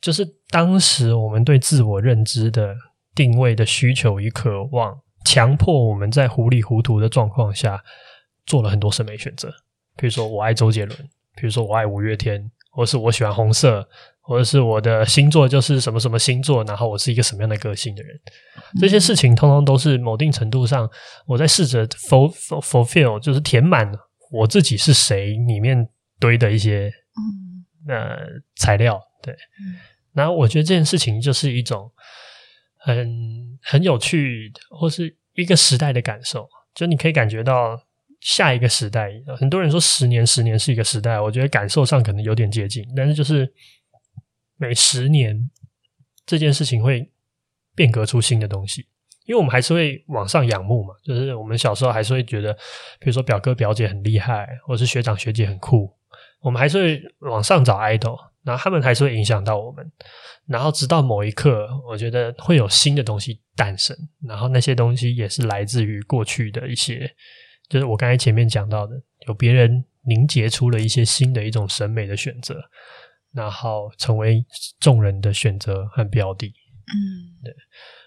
[0.00, 2.74] 就是当时我们对自我认知的
[3.14, 7.82] 定位的需求与渴望，强迫我们在糊里糊涂的状况下
[8.46, 9.52] 做了很多审美选择。
[9.96, 10.98] 比如说，我爱周杰伦；
[11.36, 13.80] 比如说，我爱五月天；或是我喜欢红色；
[14.20, 18.20] 或者是我的星座就是什么什么星座，然后我是一个什么样的个性的人。
[18.80, 20.90] 这些事情通通都是某定程度上
[21.26, 23.90] 我在试着 fulfill fulfill，就是填满
[24.32, 26.92] 我自己是谁里面堆的一些
[27.86, 28.16] 嗯呃
[28.56, 29.00] 材料。
[29.22, 29.34] 对。
[30.12, 31.90] 然后我觉得这件事情就是一种
[32.84, 36.46] 很很有趣，或是一个时代的感受。
[36.74, 37.80] 就你可以感觉到
[38.20, 42.84] 下一个时代，很多人说十年十年是一个时代，我觉得感受上可能有点接近。
[42.94, 43.50] 但是就是
[44.58, 45.50] 每十年
[46.26, 47.10] 这件事情会
[47.74, 48.86] 变革出新的东西，
[49.24, 50.94] 因为我们还是会往上仰慕嘛。
[51.02, 52.52] 就是我们小时候还是会觉得，
[53.00, 55.90] 比如说表哥表姐很厉害，或是学长学姐很酷，
[56.40, 58.18] 我们还是会往上找 idol。
[58.44, 59.90] 然后他们还是会影响到我们，
[60.46, 67.10] 然后直到某一刻，我觉得会有新的东西诞生，然后那些东西也是来自于过去的一些，
[67.68, 68.94] 就是我刚才前面讲到的，
[69.26, 72.62] 有别人凝结出了一些新的一种审美的选择，
[73.32, 74.44] 然后成为
[74.78, 76.46] 众人的选择和标的。
[76.46, 77.54] 嗯，对，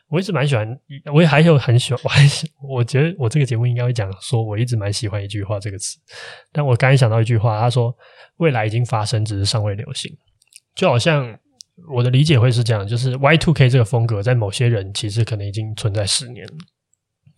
[0.09, 0.79] 我一直蛮喜欢，
[1.13, 2.29] 我也还有很喜欢， 我还
[2.61, 5.97] 我觉得我这个节目应该会讲说，我一直蛮喜欢一句话这个词，
[6.51, 7.95] 但我刚才想到一句话，他说
[8.37, 10.11] 未来已经发生，只是尚未流行。
[10.75, 11.37] 就好像
[11.89, 16.53] 我的理解会是这样，就是 Y two K 这个风格，在某些人其实可能已经存在十年了。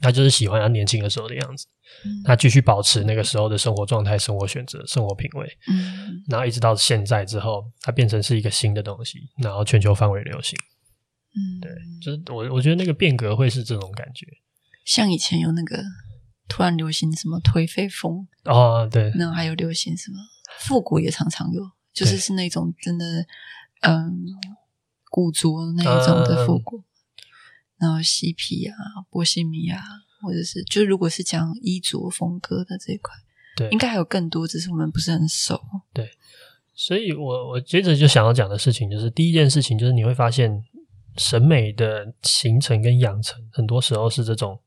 [0.01, 1.67] 他就是喜欢他年轻的时候的样子，
[2.05, 10.57] 嗯、他继续保持那个时候的生活状态、生活选择、生活品味，嗯，然后一直到现在之后，它变成是一个新的东西，然后全球范围流行。
[11.39, 11.71] 嗯，对，
[12.01, 14.27] 就是我我觉得那个变革会是这种感觉。
[14.83, 15.81] 像以前有那个
[16.47, 20.17] 突然流行什么颓废风哦，对，然后还有流行什么
[20.59, 21.61] 复古也常常有。
[21.91, 23.25] 就是是那种真的，
[23.81, 24.25] 嗯，
[25.09, 26.85] 古着那一种的复古，嗯、
[27.79, 28.75] 然后嬉皮啊、
[29.09, 29.83] 波西米亚，
[30.21, 33.13] 或者是就如果是讲衣着风格的这一块，
[33.57, 35.59] 对，应该还有更多，只是我们不是很熟。
[35.91, 36.09] 对，
[36.73, 40.63] 所以我我接着就想要讲的事情，就是第一件事情，就是你会发现
[41.17, 44.59] 审美的形成跟养成，很多时候是这种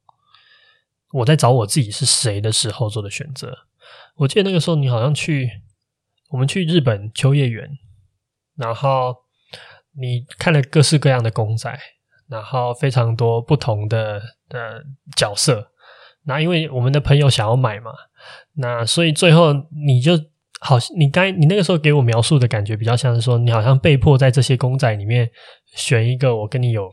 [1.13, 3.57] 我在找我自己是谁的时候做的选择。
[4.17, 5.63] 我记得那个时候，你好像去。
[6.31, 7.69] 我们去日本秋叶原，
[8.57, 9.15] 然后
[10.01, 11.79] 你看了各式各样的公仔，
[12.27, 14.83] 然后非常多不同的的
[15.15, 15.73] 角色。
[16.23, 17.93] 那因为我们的朋友想要买嘛，
[18.55, 19.53] 那所以最后
[19.87, 20.13] 你就
[20.65, 25.29] 好，你刚你那个时候给我描述的感觉比较像是说，你好像被迫在这些公仔里面
[25.75, 26.89] 选一个我跟你有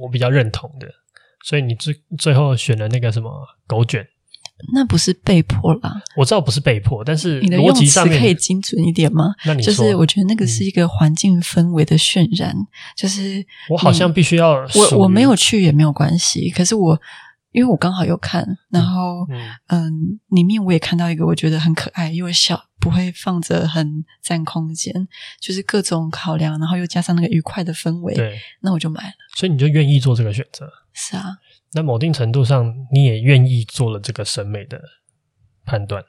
[0.00, 0.88] 我比较认同的，
[1.44, 3.30] 所以你最最后选了那个什么
[3.66, 4.06] 狗卷。
[4.74, 9.34] 那不是被迫啦，我知道不是被迫，但是你的用词可以精准一点吗？
[9.46, 17.00] 那你说，就是我觉得那个是一个环境氛围的渲染，嗯、就是我好像必须要我我没有去也没有关系，可是我
[17.52, 24.92] 因为我刚好有看，然后嗯，嗯，里面我也看到一个我觉得很可爱，因为小不会放着很占空间，
[25.40, 29.12] 就是各种考量，然后又加上那个愉快的氛围，对，那我就买了。
[29.36, 30.70] 所以你就愿意做这个选择？
[30.92, 31.38] 是啊。
[31.72, 34.80] 那某定程度上，你也愿意做了这个审美的
[35.64, 36.04] 判断？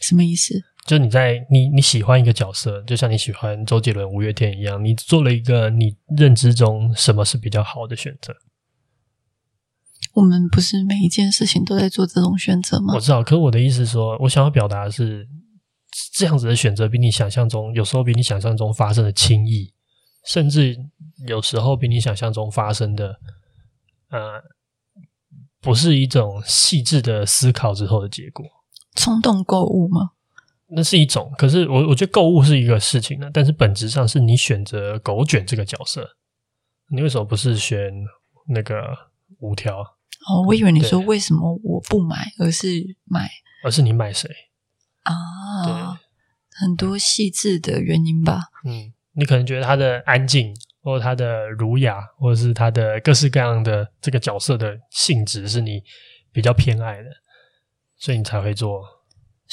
[0.00, 0.62] 什么意思？
[0.86, 8.34] 就你在你你喜欢一个角色，就像你喜欢周杰伦、五月天一样，你做了一个你认知中什么是比较好的选择。
[10.14, 12.94] 我们不是每一件事情都在做这种选择吗？
[12.94, 15.28] 我知道，可是我的意思是说，我想要表达的是，
[16.14, 19.72] 这样子的选择比你想象中，有时候比你想象中发生的轻易，
[20.24, 20.76] 甚至
[21.26, 23.18] 有时候比你想象中发生的，
[24.10, 24.40] 呃，
[25.60, 28.46] 不是一种细致的思考之后的结果。
[28.94, 30.10] 冲动购物吗？
[30.68, 36.08] 那是一种，可是我我觉得购物是一个事情呢，但是本质上是你选择狗卷这个角色，
[36.90, 37.92] 你为什么不是选
[38.46, 38.86] 那个
[39.40, 39.84] 五条？
[40.26, 43.30] 哦，我以为你说为什么我不买，而是买，
[43.62, 44.30] 而是你买谁
[45.02, 45.14] 啊？
[45.64, 45.72] 对，
[46.60, 48.40] 很多细致的原因吧。
[48.64, 55.82] 嗯，你可能觉得他的安静，或者他的儒雅，或者是他的各式各样的这个角色的性质是你
[56.32, 57.10] 比较偏爱的，
[57.98, 58.82] 所以你才会做。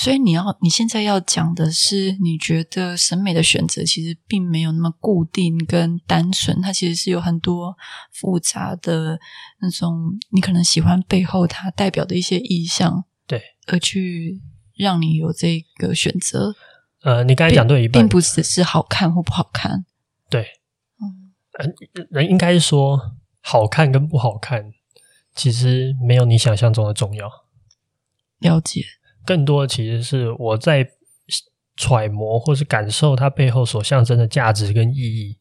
[0.01, 7.77] 所以你要你现在要讲的是，你觉得审美的选择其实并没有那么固定跟单纯，它其实是有很多
[8.11, 9.19] 复杂的
[9.59, 14.41] 那种，你可能喜欢背后它代表的一些意象，对，而去
[14.75, 16.55] 让你有这个选择。
[17.03, 19.85] 呃，你刚才讲对一半，并不只是好看或不好看，
[20.31, 20.47] 对，
[20.99, 21.31] 嗯，
[22.09, 22.99] 人应该说
[23.39, 24.73] 好看跟不好看，
[25.35, 27.29] 其实没有你想象中的重要。
[28.39, 28.83] 了解。
[29.25, 30.87] 更多的其实是我在
[31.77, 35.37] 揣摩或是感受它背后所象征的价值跟意义，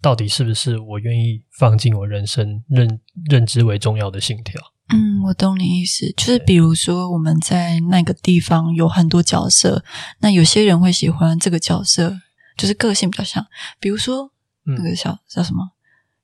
[0.00, 4.60] 到底是不是我愿意放进我人生认认知为重要的信条？
[4.88, 9.84] 嗯，我懂你意思，就是比如说我们在那个地方有很多角色，
[10.20, 12.18] 那有些人会喜欢这个角色，
[12.56, 13.46] 就是个性比较像，
[13.80, 14.32] 比如说
[14.64, 15.70] 那个叫叫什么？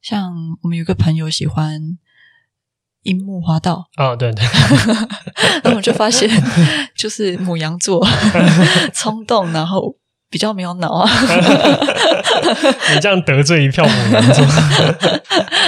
[0.00, 1.98] 像我们有个朋友喜欢。
[3.02, 4.44] 樱木花道啊，对对，
[5.64, 6.28] 那我就发现，
[6.94, 8.06] 就是母羊座
[8.92, 9.94] 冲动，然后
[10.28, 11.10] 比较没有脑啊。
[12.94, 14.44] 你这样得罪一票母羊座，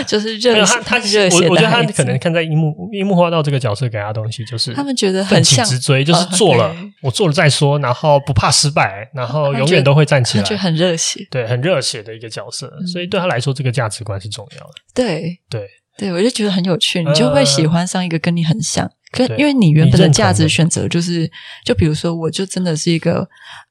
[0.07, 1.49] 就是热他他热血。
[1.49, 12.71] 我觉得他可能看在樱木樱木花道这个角色给他的东西，就是他们觉得很像直追，就是做了，我做了再说，然后不怕失败，然后永远都会站起来，就很热血，对，很热血的一个角色。
[12.93, 14.73] 所以对他来说，这个价值观是重要的。
[14.95, 15.67] 对对。
[15.99, 21.31] 对，我就觉得很有趣，你就会喜欢上一个跟你很像，可、呃、因为你原本的价值选择就是，
[21.65, 23.29] 就比如说，我就真的是一个，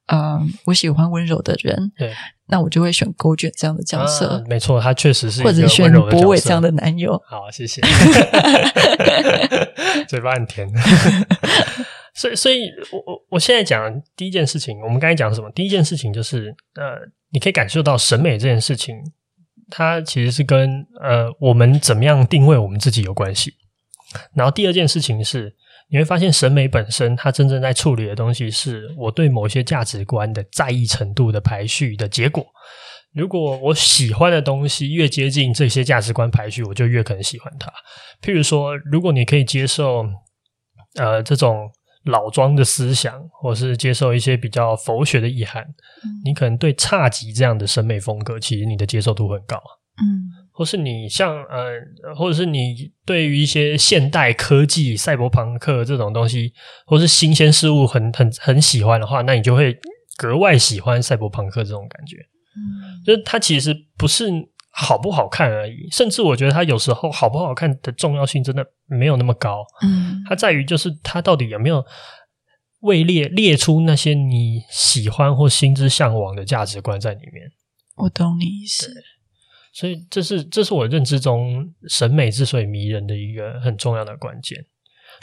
[0.07, 2.13] 嗯、呃，我喜欢温柔的人，对，
[2.47, 7.19] 那我就会选狗卷这样的角色，呃、没错，他确实是一个温柔的角色，或者选博伟这样的男友。
[7.27, 7.81] 好，谢谢，
[10.07, 10.69] 嘴巴很甜。
[12.13, 15.49] 所以，所以我我我现在讲第一件事情，我们刚才讲什么？
[15.51, 16.97] 第一件事情就是，呃，
[17.31, 18.95] 你可以感受到审美这件事情。
[19.71, 23.51] 它其实是跟呃我们怎么样定位我们自己有关系。
[24.35, 25.51] 然后第二件事情是，
[25.89, 32.45] 你会发现审美本身，它真正在处理的东西是我对某些价值观的在意程度的排序的结果。
[33.13, 37.71] 如果我喜欢的东西越接近这些价值观排序，我就越可能喜欢它。
[38.21, 40.05] 譬如说，如果你可以接受
[40.99, 41.71] 呃这种。
[42.05, 49.57] 老庄的思想，或是接受一些比较佛学的意涵，嗯、你可能对侘寂这样的审美风格，其实你的接受度很高。
[50.01, 56.53] 嗯，或是你像呃，或者是你对于一些现代科技、赛博朋克这种东西，
[56.85, 59.77] 或是新鲜事物很很很喜欢的话，那你就会
[60.17, 62.17] 格外喜欢赛博朋克这种感觉。
[62.55, 64.29] 嗯，就是它其实不是。
[64.73, 69.65] 好不好看而已，甚至我觉得它有时候好不好看的重要性真的没有那么高。
[69.83, 71.85] 嗯，它在于就是它到底有没有
[72.79, 77.51] 位列列出那些你喜欢或心之向往的价值观在里面。
[77.97, 78.91] 我懂你意思。
[79.73, 84.57] 所以这是这是我认知中审美之所以迷人的一个很重要的关键。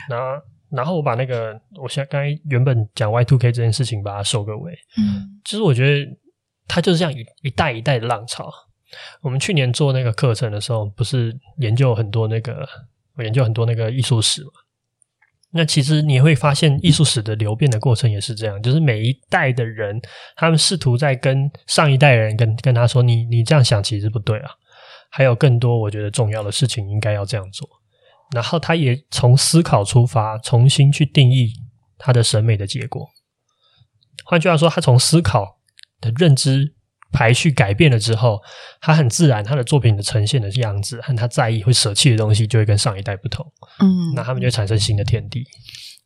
[0.09, 0.27] 然后
[0.71, 4.73] 然后我把那个我现在刚才原本讲 Y two K 这件事情把它收个尾。
[4.99, 6.07] 嗯，其实我觉得
[6.67, 8.51] 它就是这样一一代一代的浪潮。
[9.21, 12.67] 我们去年做那个课程的时候，不是研究很多那个，
[13.17, 14.51] 我研究很多那个艺术史嘛。
[15.51, 19.99] 那其实你会发现，艺术史的流变的过程也是这样，就是每一代的人，
[20.37, 24.51] 他们试图在跟上一代人跟跟他说：“你你这样想其实不对啊。”
[25.11, 27.67] 还有更多我觉得重要的事情应该要这样做。
[28.35, 31.51] 然后他也从思考出发，重新去定义
[31.97, 33.09] 他的审美的结果。
[34.27, 35.59] 换句话说，他从思考
[36.01, 36.75] 的认知。
[37.13, 38.39] 排序改变了之后，
[38.81, 43.45] 他很自然，他的作品的呈现的样子和他在意会舍弃的东西就会跟上一代不同。
[43.81, 45.45] 嗯，那他们就会产生新的天地。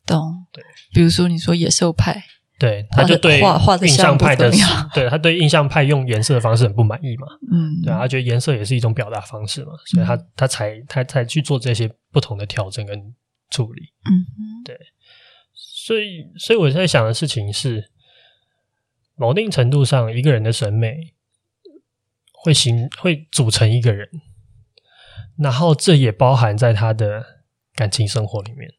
[0.05, 0.19] 懂。
[0.51, 0.63] 对，
[0.93, 2.23] 比如说你说野兽派，
[2.57, 4.57] 对，他就对画画的印象派的，的
[4.95, 7.27] 对他对印象派用颜色的方式很不满意嘛。
[7.51, 12.97] 嗯，对，他觉得颜色也是一种表达方式嘛，所以他他才他才去做这些不同的调整跟
[13.51, 13.81] 处理。
[14.05, 14.11] 嗯，
[14.63, 14.77] 对。
[15.55, 17.91] 所以，所以我在想的事情是。
[19.15, 21.13] 某定程度上，一个人的审美
[22.33, 24.09] 会形会组成一个人，
[25.37, 27.23] 然后这也包含在他的
[27.75, 28.69] 感情生活里面。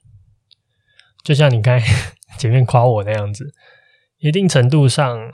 [1.22, 1.80] 就像你刚
[2.38, 3.54] 前面夸我那样子，
[4.18, 5.32] 一定程度上，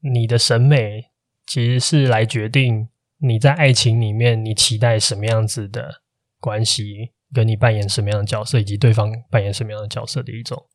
[0.00, 1.10] 你的审美
[1.44, 6.02] 其实是来决定你在爱情里面你期待什么样子的
[6.38, 10.66] 关系，跟你扮演什么样的角色，以及对方扮演什么样的角色的一种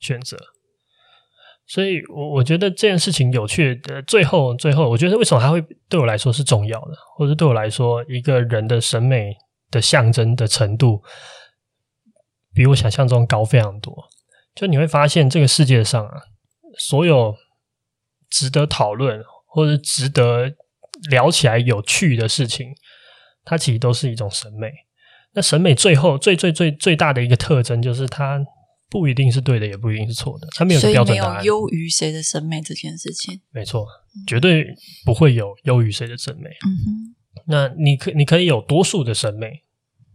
[0.00, 0.38] 选择。
[1.72, 9.34] 所以，我我觉得这件事情有趣的，最后最后，我觉得为什么它会对我来说是重要的，或者对我来说，一个人的审美
[9.70, 11.02] 的象征的程度，
[12.52, 13.96] 比我想象中高非常多。
[14.54, 16.20] 就你会发现，这个世界上啊，
[16.76, 17.34] 所有
[18.28, 20.52] 值得讨论或者值得
[21.08, 22.68] 聊起来有趣的事情，
[23.44, 24.70] 它其实都是一种审美。
[25.32, 28.38] 那审美最后最最最最大的一个特征，就是它。
[28.92, 30.46] 不一定是对的，也不一定是错的。
[30.54, 31.42] 它没有标准答案。
[31.42, 33.40] 优于谁的审美这件事情。
[33.50, 33.86] 没错，
[34.26, 34.66] 绝对
[35.06, 36.50] 不会有优于谁的审美。
[36.50, 37.14] 嗯哼。
[37.46, 39.62] 那你可你可以有多数的审美，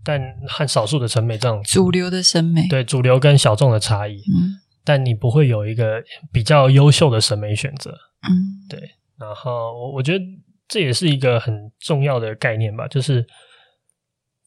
[0.03, 1.59] 但和少数的审美这样。
[1.63, 2.67] 主流的审美。
[2.67, 4.17] 对，主流跟小众的差异。
[4.17, 4.61] 嗯。
[4.85, 7.89] 但你不会有一个比较优秀的审美选择。
[8.29, 8.61] 嗯。
[8.69, 8.79] 对。
[9.17, 10.23] 然后我我觉得
[10.67, 13.25] 这也是一个很重要的概念吧，就是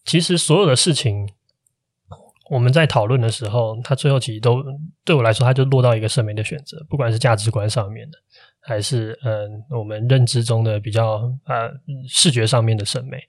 [0.05, 1.29] 其实所有的事情。
[2.50, 4.60] 我们在讨论的时候，他最后其实都
[5.04, 8.18] 对我来说，他就落到一个审美的选择，不管是价值观上面的，
[8.60, 11.70] 还是嗯我们认知中的比较呃
[12.08, 13.22] 视觉上面的审美。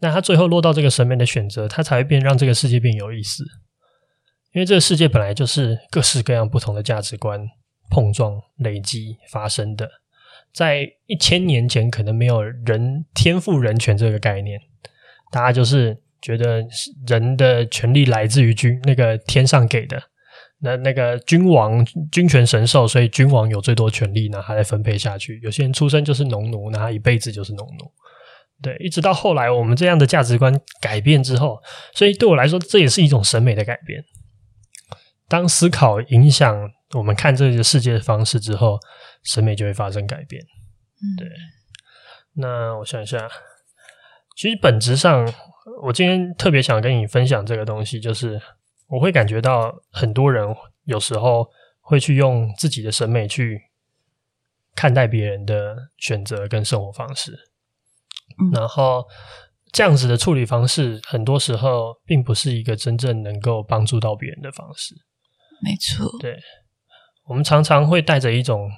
[0.00, 3.42] 那他最后落到这个审美的选择，他才会变让这个世界变有意思。
[4.52, 7.40] 因为这个世界本来就是各式各样不同的价值观
[7.90, 9.88] 碰撞累积发生的。
[10.52, 14.60] 在一千年前，可能没有人天赋人权这个概念，
[15.32, 16.02] 大家就是。
[16.20, 16.64] 觉得
[17.06, 20.02] 人的权利来自于君那个天上给的，
[20.60, 25.38] 那那个君王君权神授，所以君王有最多权利，那他再分配下去。
[25.44, 27.92] 有些人出生就是农奴，那他一辈子就是农奴。
[28.60, 31.62] 对，一直到后来我们这样的价值观改变之后，
[31.94, 34.02] 所以对我来说，这也是一种审美的改变。
[35.28, 38.76] 当思考影响我们看这个世界的方式之后，
[39.22, 40.42] 审美就会发生改变。
[41.16, 41.28] 对，
[42.34, 43.28] 那我想一下，
[44.36, 45.32] 其实本质上。
[45.82, 48.40] 我今天特别想跟你分享这个东西，就是
[48.88, 50.46] 我会感觉到很多人
[50.84, 51.48] 有时候
[51.80, 53.60] 会去用自己的审美去
[54.74, 57.32] 看待别人的选择跟生活方式，
[58.40, 59.04] 嗯，然后
[59.72, 64.94] 这样子的处理方式，很多时候并不是一个真正能够帮助到别人的方式。
[65.62, 66.38] 没错，对，
[67.26, 68.70] 我们常常会带着一种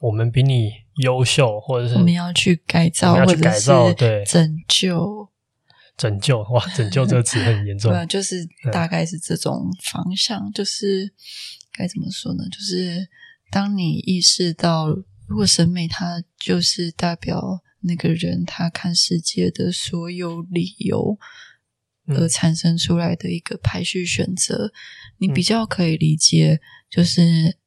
[0.00, 0.70] 我们比你
[1.02, 5.30] 优秀，或者是我们要去改造，要去改造，对，拯救。
[5.96, 6.66] 拯救哇！
[6.74, 7.92] 拯救这个词很严重。
[7.94, 10.40] 对，就是大概是这种方向。
[10.40, 11.12] 嗯、就是
[11.70, 12.44] 该怎么说呢？
[12.50, 13.08] 就是
[13.50, 14.88] 当你意识到，
[15.26, 21.18] 如果审美它就是代表那个人他看世界的所有理由
[22.06, 24.72] 而产生出来的一个排序选择，嗯、
[25.18, 27.58] 你比较可以理解，就是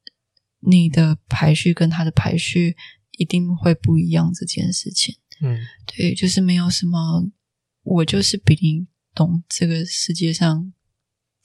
[0.60, 2.76] 你的排序跟他的排序
[3.12, 5.16] 一定会不一样这件事情。
[5.40, 7.30] 嗯，对，就是没有什么。
[7.86, 10.72] 我就是比你懂这个世界上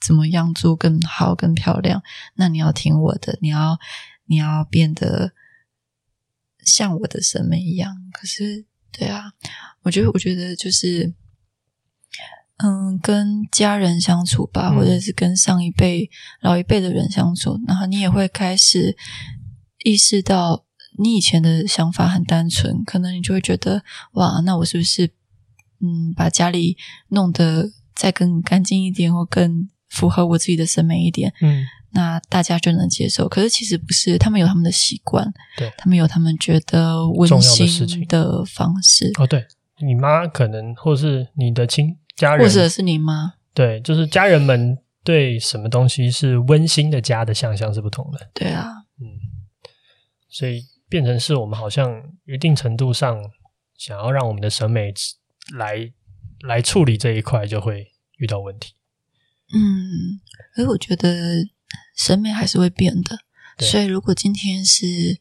[0.00, 2.02] 怎么样做更好、更漂亮。
[2.34, 3.78] 那你要听我的，你要
[4.26, 5.32] 你要变得
[6.64, 7.96] 像我的审美一样。
[8.12, 9.32] 可是，对啊，
[9.82, 11.14] 我觉得，我觉得就是，
[12.56, 18.96] 嗯，跟家人相处吧，嗯、或者是跟上一辈、老一辈的人相处，然后你也会开始
[19.84, 20.66] 意识到，
[20.98, 25.12] 你以前的想法很单纯，可能你就会觉得，哇，那我是不是？
[25.82, 26.76] 嗯，把家里
[27.08, 33.28] 弄得再更干净一点，或更符合我自己的审美一点，嗯，那大家就能接受。
[33.28, 39.10] 可是其实不是，他们有他们的习惯，对，他们有他们觉得温馨的方式。
[39.18, 39.44] 哦，对，
[39.84, 48.30] 你妈可能，或是你的亲家人，或者是你妈，对，就是家人们对什么东西是温馨的家的想象是不同的。
[48.32, 48.68] 对啊，
[49.00, 49.04] 嗯，
[50.30, 51.92] 所以变成是我们好像
[52.24, 53.18] 一定程度上
[53.76, 54.94] 想要让我们的审美。
[55.54, 55.92] 来
[56.40, 58.74] 来处理这一块，就会遇到问题。
[59.52, 60.20] 嗯，
[60.54, 61.48] 所以我觉得
[61.96, 63.18] 审美还是会变的。
[63.58, 65.18] 所以如果今天是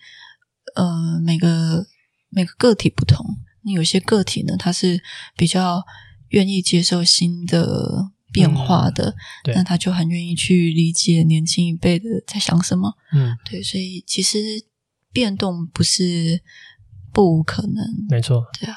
[0.76, 1.86] 呃每个
[2.30, 3.26] 每个个体不同。
[3.64, 5.04] 你有些个体呢，他是
[5.38, 5.86] 比较
[6.30, 12.98] 愿意接受新的变化的，嗯、那他就很愿意去理解年轻一辈的在想什么。
[13.14, 14.40] 嗯，对，所以其实
[15.14, 16.42] 变动不是
[17.14, 17.86] 不无可能。
[18.10, 18.76] 没错，对啊，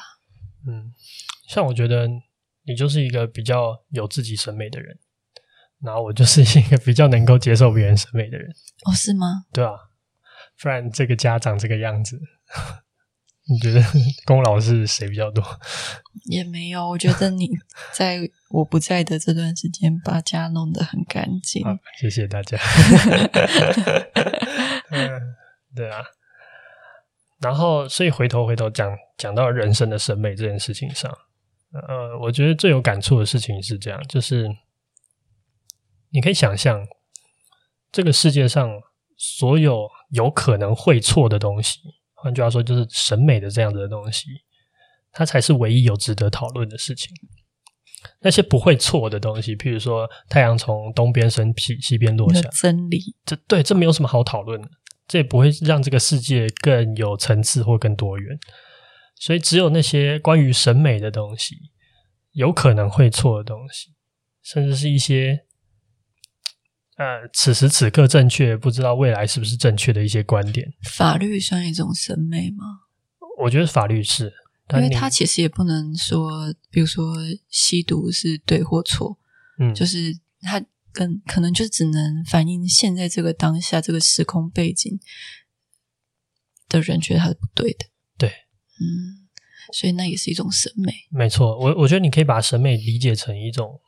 [0.67, 0.93] 嗯，
[1.47, 2.07] 像我觉得
[2.63, 4.97] 你就是一个比较有自己审美的人，
[5.81, 8.49] 然后我就是一个比较能够接受别人审美的人。
[8.85, 9.45] 哦，是吗？
[9.53, 9.73] 对啊，
[10.61, 12.19] 不然这个家长这个样子。
[13.47, 13.79] 你觉得
[14.25, 15.43] 功劳是谁比较多？
[16.31, 17.47] 也没有，我觉得你
[17.93, 21.63] 在我不在的这段时间把家弄得很干净。
[21.63, 22.57] 好，谢谢大家。
[24.89, 25.35] 嗯，
[25.75, 26.03] 对啊。
[27.39, 31.15] 然后，所以回头回头讲讲到人生的审美这件事情上，
[31.71, 34.47] 呃，我觉得最有感触的事情是这样，就是
[36.11, 36.85] 你可以想象，
[37.91, 38.69] 这个世界上
[39.17, 41.79] 所有有可能会错的东西。
[42.13, 44.27] 换句话说，就是审美的这样子的东西，
[45.11, 47.11] 它才是唯一有值得讨论的事情。
[48.21, 54.69] 那些不会错的东西，譬如说太阳从东边升起，西边落下，真理，这对这没有什么好讨论的，
[55.07, 58.39] 这也不会让这个世界更有层次或更多元。
[59.15, 61.55] 所以，只有那些关于审美的东西，
[62.31, 63.93] 有可能会错的东西，
[64.41, 65.45] 甚至是一些。
[66.97, 70.73] 呃，此时此刻正确，不知道未来是不是正确的一些观点。
[70.81, 72.63] 法律算一种审美吗？
[73.39, 74.31] 我觉得法律是，
[74.73, 77.13] 因为它其实也不能说，比如说
[77.49, 79.19] 吸毒是对或错，
[79.59, 80.63] 嗯，就是它
[80.93, 84.97] 跟可能就只能反映现在这个当下这个时空背景
[86.69, 87.87] 的人觉得它是不对的。
[88.77, 89.27] 对，嗯，
[89.73, 90.93] 所以那也是一种审美。
[91.09, 93.81] 没错，我我觉得你可以把审美理解成一种。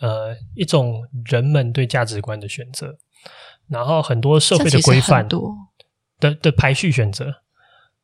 [0.00, 2.96] 呃，一种人们对价值观的选择，
[3.66, 5.26] 然后很多社会的规范
[6.20, 7.42] 的的排序选择，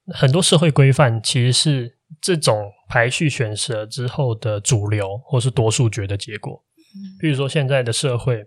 [0.07, 6.65] 很多社会规范其实是这种排序选择之后的主流或是多数决的结果。
[6.97, 8.45] 嗯，比如说现在的社会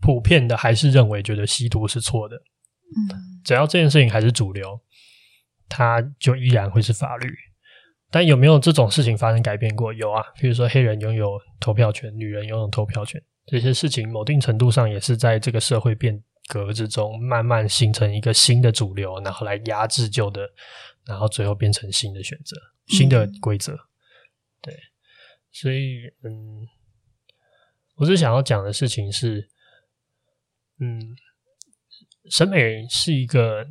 [0.00, 4.80] 普遍的还是认为觉得吸毒是错的，嗯，只要这件事情还是主流，
[5.68, 7.28] 它就依然会是法律。
[8.10, 9.92] 但有没有这种事情发生改变过？
[9.92, 20.48] 有啊，比如说黑人拥有投票权，女人拥有投票权，这些事情某定程度上也是在这个社会变革之中慢慢形成一个新的主流，然后来压制旧的，
[21.04, 22.56] 然后最后变成新的选择、
[22.86, 23.78] 新的规则。
[24.62, 24.74] 对，
[25.52, 26.66] 所以嗯，
[27.96, 29.46] 我是想要讲的事情是，
[30.80, 31.14] 嗯，
[32.30, 33.66] 审美是一个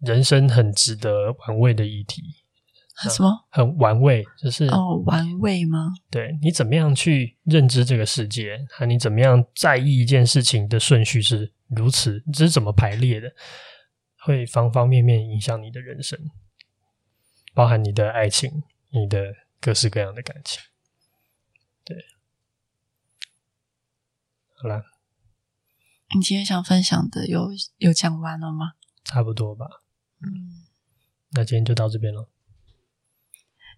[0.00, 2.22] 人生很值得玩味的议题。
[3.08, 3.46] 什么？
[3.50, 5.90] 很玩味，就是哦，玩味吗？
[6.10, 8.58] 对，你怎么样去认知这个世界？
[8.68, 13.32] 和你怎么样在意一件事情的顺序是如此，这是怎么排列的？
[14.22, 16.18] 会方方面面影响你的人生，
[17.54, 20.60] 包含你的爱情，你的各式各样的感情。
[21.82, 21.96] 对，
[24.60, 24.84] 好啦，
[26.14, 27.48] 你今天想分享的有
[27.78, 28.72] 有讲完了吗？
[29.04, 29.66] 差不多吧。
[30.22, 30.64] 嗯，
[31.30, 32.28] 那今天就到这边了。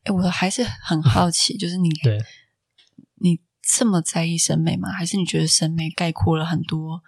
[0.05, 2.19] 哎，我还是很好奇， 就是你，对，
[3.17, 4.91] 你这么在意审美吗？
[4.91, 7.03] 还是你觉得审美概括了很多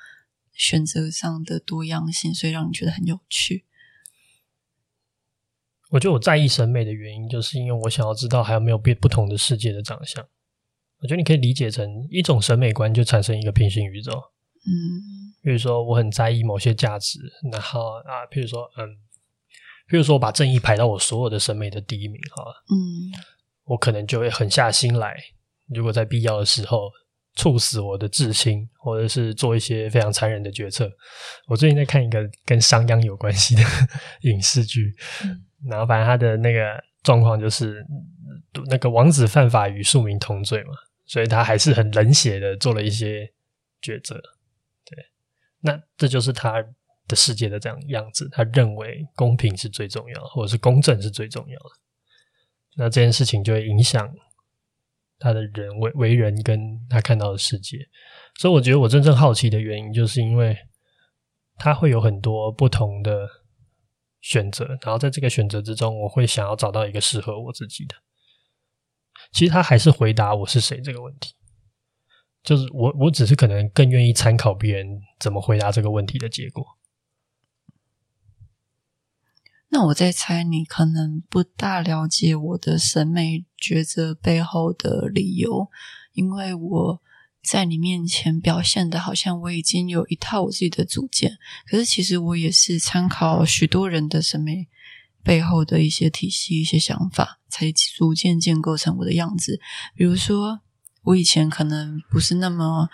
[0.52, 3.64] 选择上的多样性，所以让你觉得很有趣？
[5.90, 10.24] 我觉得我在意审美的原因，就是因为我想要知道还有没有变不同的世界的长相。
[10.98, 14.12] 我觉得你可以理解成一种审美观，就产生一个平行宇宙。
[14.66, 17.18] 嗯，比如说我很在意某些价值，
[17.52, 19.03] 然后啊，譬如说，嗯。
[19.86, 23.12] 比如说，我把正义排到我所有的审美的第一名，好了，嗯，
[23.64, 25.14] 我可能就会狠下心来，
[25.68, 26.90] 如果在必要的时候
[27.34, 30.90] 处死我的至亲，或者是做一些非常残忍的决策。
[31.46, 33.62] 我最近在看一个跟商鞅有关系的
[34.22, 37.84] 影视剧，嗯，然后反正他的那个状况就是，
[38.70, 40.72] 那个王子犯法与庶民同罪嘛，
[41.04, 43.30] 所以他还是很冷血的做了一些
[43.82, 44.14] 抉择。
[44.86, 45.04] 对，
[45.60, 46.64] 那这就是他。
[47.06, 51.70] 的世界的这样样子，他认为公平是最重要，或者是公正是最重要的。
[52.76, 54.12] 那这件事情就会影响
[55.18, 57.78] 他的人为为人跟他看到的世界。
[58.38, 60.56] 所以，我觉得我真正好奇的原因，就是因为
[61.56, 63.28] 他会有很多不同的
[64.20, 67.94] 选择，然后在这个选择之中，我会想要找到一个适合我自己的。
[69.32, 71.34] 其实他还是回答我是谁这个问题，
[72.42, 76.64] 就是我我只是可能更愿意参考别人怎么回答这个问题的结果。
[79.70, 85.68] 那我在猜，你可能不大了解我的审美抉择背后的理由，
[86.12, 87.02] 因为我
[87.42, 94.68] 在你面前表现的好像我已经有一套我自己的主见，可是其实我也是参考许多人的审美
[95.22, 99.60] 背后的一些体系、一些想法，才逐渐建构成我的样子。
[99.96, 100.60] 比如说，
[101.02, 102.88] 我以前可能不是那么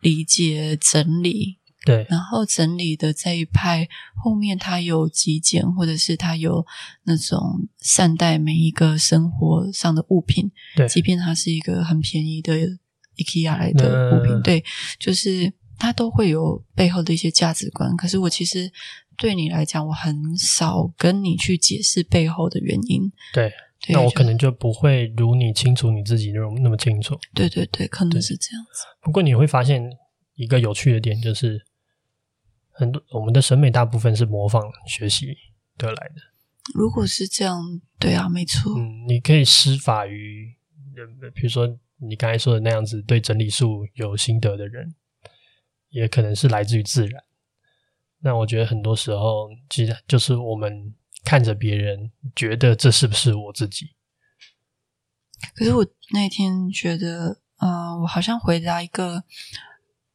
[0.00, 6.64] 理解整理，对，然后整理的这一派后面，它有极简，或者是它有
[7.04, 12.54] 那种善待每一个生活上的物品，对，即便它是一个很便宜的
[13.16, 14.64] IKEA 来的物品，呃、对，
[14.98, 17.96] 就是它都会有背后的一些价值观。
[17.96, 18.70] 可是我其实。
[19.20, 23.02] 对你来讲，我很少跟你去解释背后的原因。
[23.34, 23.52] 对，
[23.84, 27.18] 对那我可能就不会如你清楚你自己那么那么清楚。
[27.34, 28.84] 对对对，可能是这样子。
[29.02, 29.82] 不过你会发现
[30.38, 31.66] 一个有趣的点，就是
[32.70, 35.36] 很多我们的审美大部分是模仿学习
[35.76, 36.14] 得来的。
[36.74, 38.72] 如果是这样，对啊，没错。
[38.78, 40.54] 嗯，你可以施法于，
[41.34, 44.94] 比如说你刚才说的那样子，对整理术有心得的人，
[45.88, 47.24] 也可能是来自于自然。
[48.20, 53.96] 那我觉得很多时候，其实就是我们看着别人，觉得这是不是我自己？
[55.56, 59.24] 可是我那天觉得，呃，我好像回答一个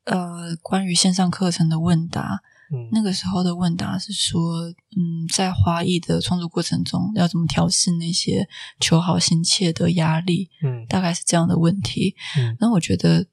[0.06, 2.42] 呃关于线上课程的问答。
[2.72, 8.48] 嗯，那个时候的问答是说，嗯，在花艺的创作过程中，要怎么调试那些
[8.80, 10.50] 求好心切的压力？
[10.64, 12.16] 嗯，大概是这样的问题。
[12.38, 13.28] 嗯，那我觉得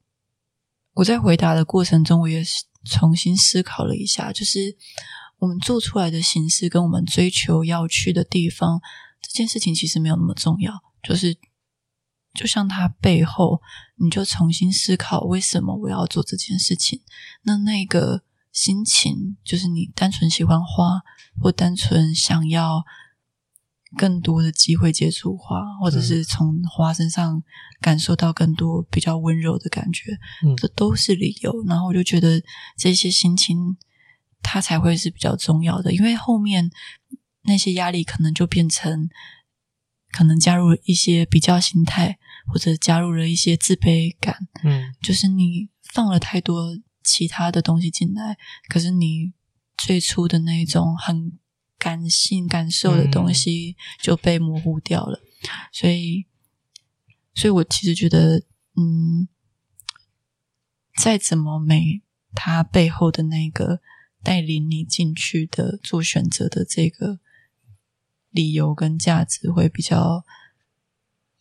[0.93, 2.43] 我在回答的过程中，我也。
[2.83, 4.75] 重新思考了一下，就是
[5.37, 8.81] 我们做出来的形式跟我们追求要去的地方，
[9.21, 10.73] 这件事情其实没有那么重要。
[11.03, 11.37] 就是
[12.33, 13.61] 就像它背后，
[14.01, 17.01] 你就重新思考为什么我要做这件事情。
[17.43, 21.01] 那那个心情，就是你单纯喜欢花，
[21.41, 22.83] 或单纯想要。
[23.97, 27.43] 更多的机会接触花，或者是从花身上
[27.81, 31.53] 感受到更多比较温柔的感觉，嗯，这都是理由。
[31.67, 32.41] 然后我就觉得
[32.77, 33.75] 这些心情，
[34.41, 36.71] 它才会是比较重要的，因为后面
[37.41, 39.09] 那些压力可能就变成，
[40.13, 42.17] 可能加入一些比较心态，
[42.51, 48.37] 或者加入了一些自卑感，嗯，就是你放了太多其他的东西进来，
[48.67, 49.33] 可是你
[49.77, 51.39] 最初的那种很。
[51.81, 56.27] 感性感受的东西就被模糊掉了，嗯、所以，
[57.33, 58.43] 所以我其实觉得，
[58.77, 59.27] 嗯，
[61.01, 62.03] 再怎么美，
[62.35, 63.81] 它背后的那个
[64.21, 67.19] 带领你进去的做选择的这个
[68.29, 70.23] 理由跟价值会比较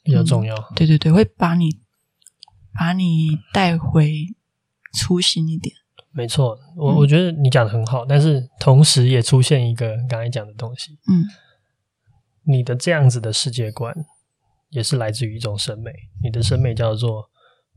[0.03, 0.55] 比较重要。
[0.55, 1.81] 嗯、对对对，会把你
[2.73, 4.13] 把你带回
[4.95, 5.75] 初心一点。
[6.13, 11.25] 没错，我我觉得你讲的很好，嗯，但是同时也出现一个刚才讲的东西，嗯，
[12.43, 13.95] 你的这样子的世界观
[14.71, 15.93] 也是来自于一种审美，
[16.23, 17.31] 你的审美叫做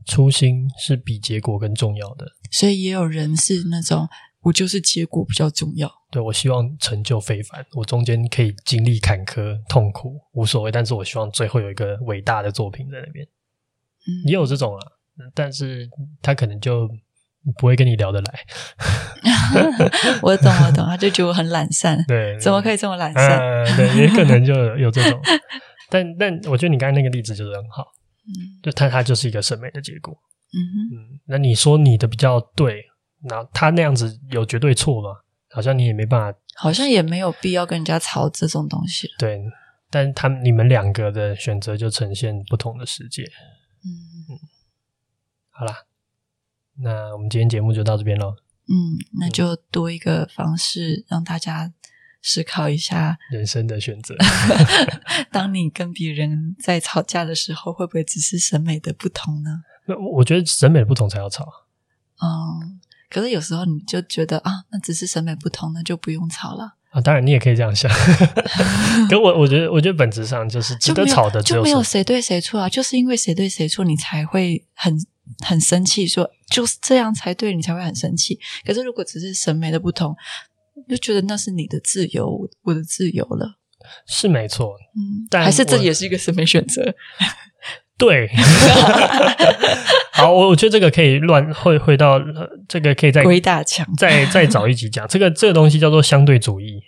[0.04, 4.08] 初心是比结果更重要的，所以也有人是那种
[4.44, 14.80] 我就是结果比较重要，对，我希望成就非凡，我中间可以经历坎坷痛苦无所谓，但是我希望最后有一个伟大的作品在那边，嗯，也有这种啊，
[15.34, 15.88] 但是
[16.22, 16.88] 他可能就。
[17.58, 18.40] 不会跟你聊得来，
[20.22, 23.38] 我懂我懂，他就觉得我很懒散，对，怎么可以这么懒散？
[23.38, 25.20] 呃、对，也可能就有这种，
[25.92, 27.84] 但但我觉得你刚才那个例子就是很好，
[28.26, 28.32] 嗯，
[28.62, 30.14] 就他他就是一个审美的结果，
[30.54, 30.56] 嗯
[30.96, 32.82] 嗯，那你说你的比较对，
[33.24, 35.20] 那他那样子有绝对错吗？
[35.50, 39.42] 好像你也没办法，好像也没有必要跟人家吵这种东西，对，
[39.90, 43.22] 但他们你们两个的选择就呈现不同的世界，
[43.84, 43.88] 嗯
[44.30, 44.38] 嗯，
[45.50, 45.84] 好啦。
[46.76, 48.34] 那我们今天节目就到这边喽。
[48.66, 51.72] 嗯，那就多一个方式让大家
[52.20, 54.16] 思考一下人生的选择。
[55.30, 59.62] 当你跟别人在吵架的时候，会不会只是审美的不同呢？
[59.86, 61.46] 那我觉得审美的不同才要吵。
[62.20, 62.73] 嗯，
[63.14, 66.74] 可是有时候你就觉得啊，那只是审美不同，那就不用吵了。
[66.90, 67.88] 啊，当然你也可以这样想。
[69.08, 74.98] 可我我觉得，我觉得本质上就是值得吵的就，就没有谁对谁错啊，就是因为谁对谁错，你才会很。
[75.42, 78.38] 很生气，说就是这样才对，你才会很生气。
[78.62, 80.14] 可是如果只是审美的不同，
[80.86, 83.56] 就觉得那是你的自由，我的自由了，
[84.06, 84.74] 是没错。
[84.94, 86.94] 嗯，但还是这也是一个审美选择。
[87.96, 88.28] 对，
[90.12, 92.20] 好，我我觉得这个可以乱会回到
[92.68, 96.82] 这个可以再归大强，再再找一集讲这个这个东西叫做相对主义。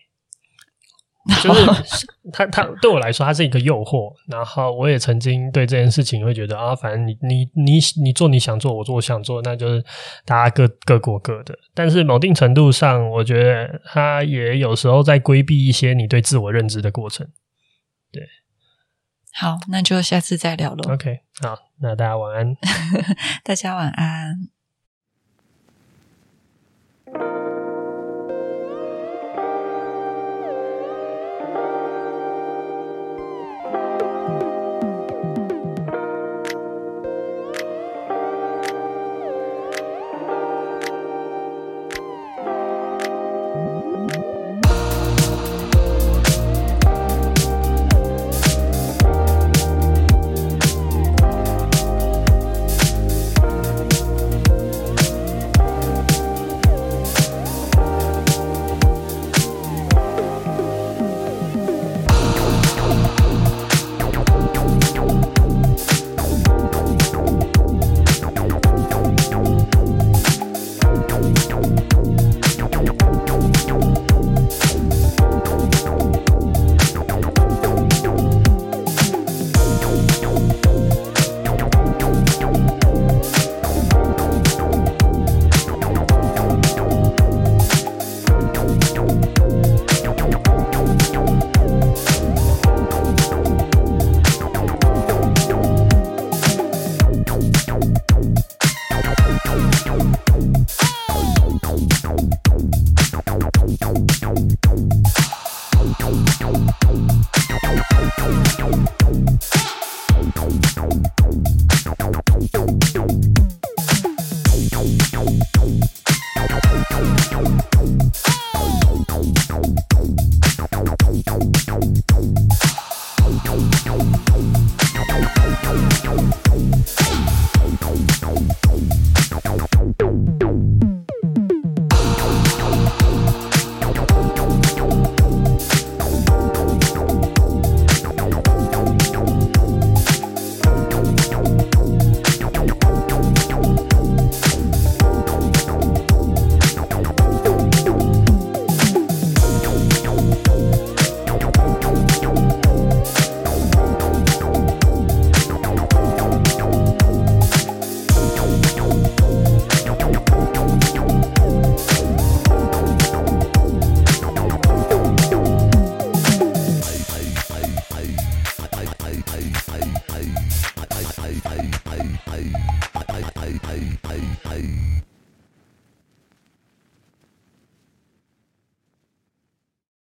[1.42, 1.66] 就是
[2.32, 4.12] 他，他对我来说，他是一个诱惑。
[4.30, 9.84] 然后我也曾经对这件事情会觉得啊，反正你你你你做你想做，我做我想做，那就是
[10.24, 11.52] 大家各各过各的。
[11.74, 17.26] 但是某定程度上，我觉得他也有时候在规避一些你对自我认知的过程。
[19.37, 20.95] 对，好，那就下次再聊喽。
[20.95, 22.57] OK，好，那大家晚安。
[23.45, 24.55] 大家晚安。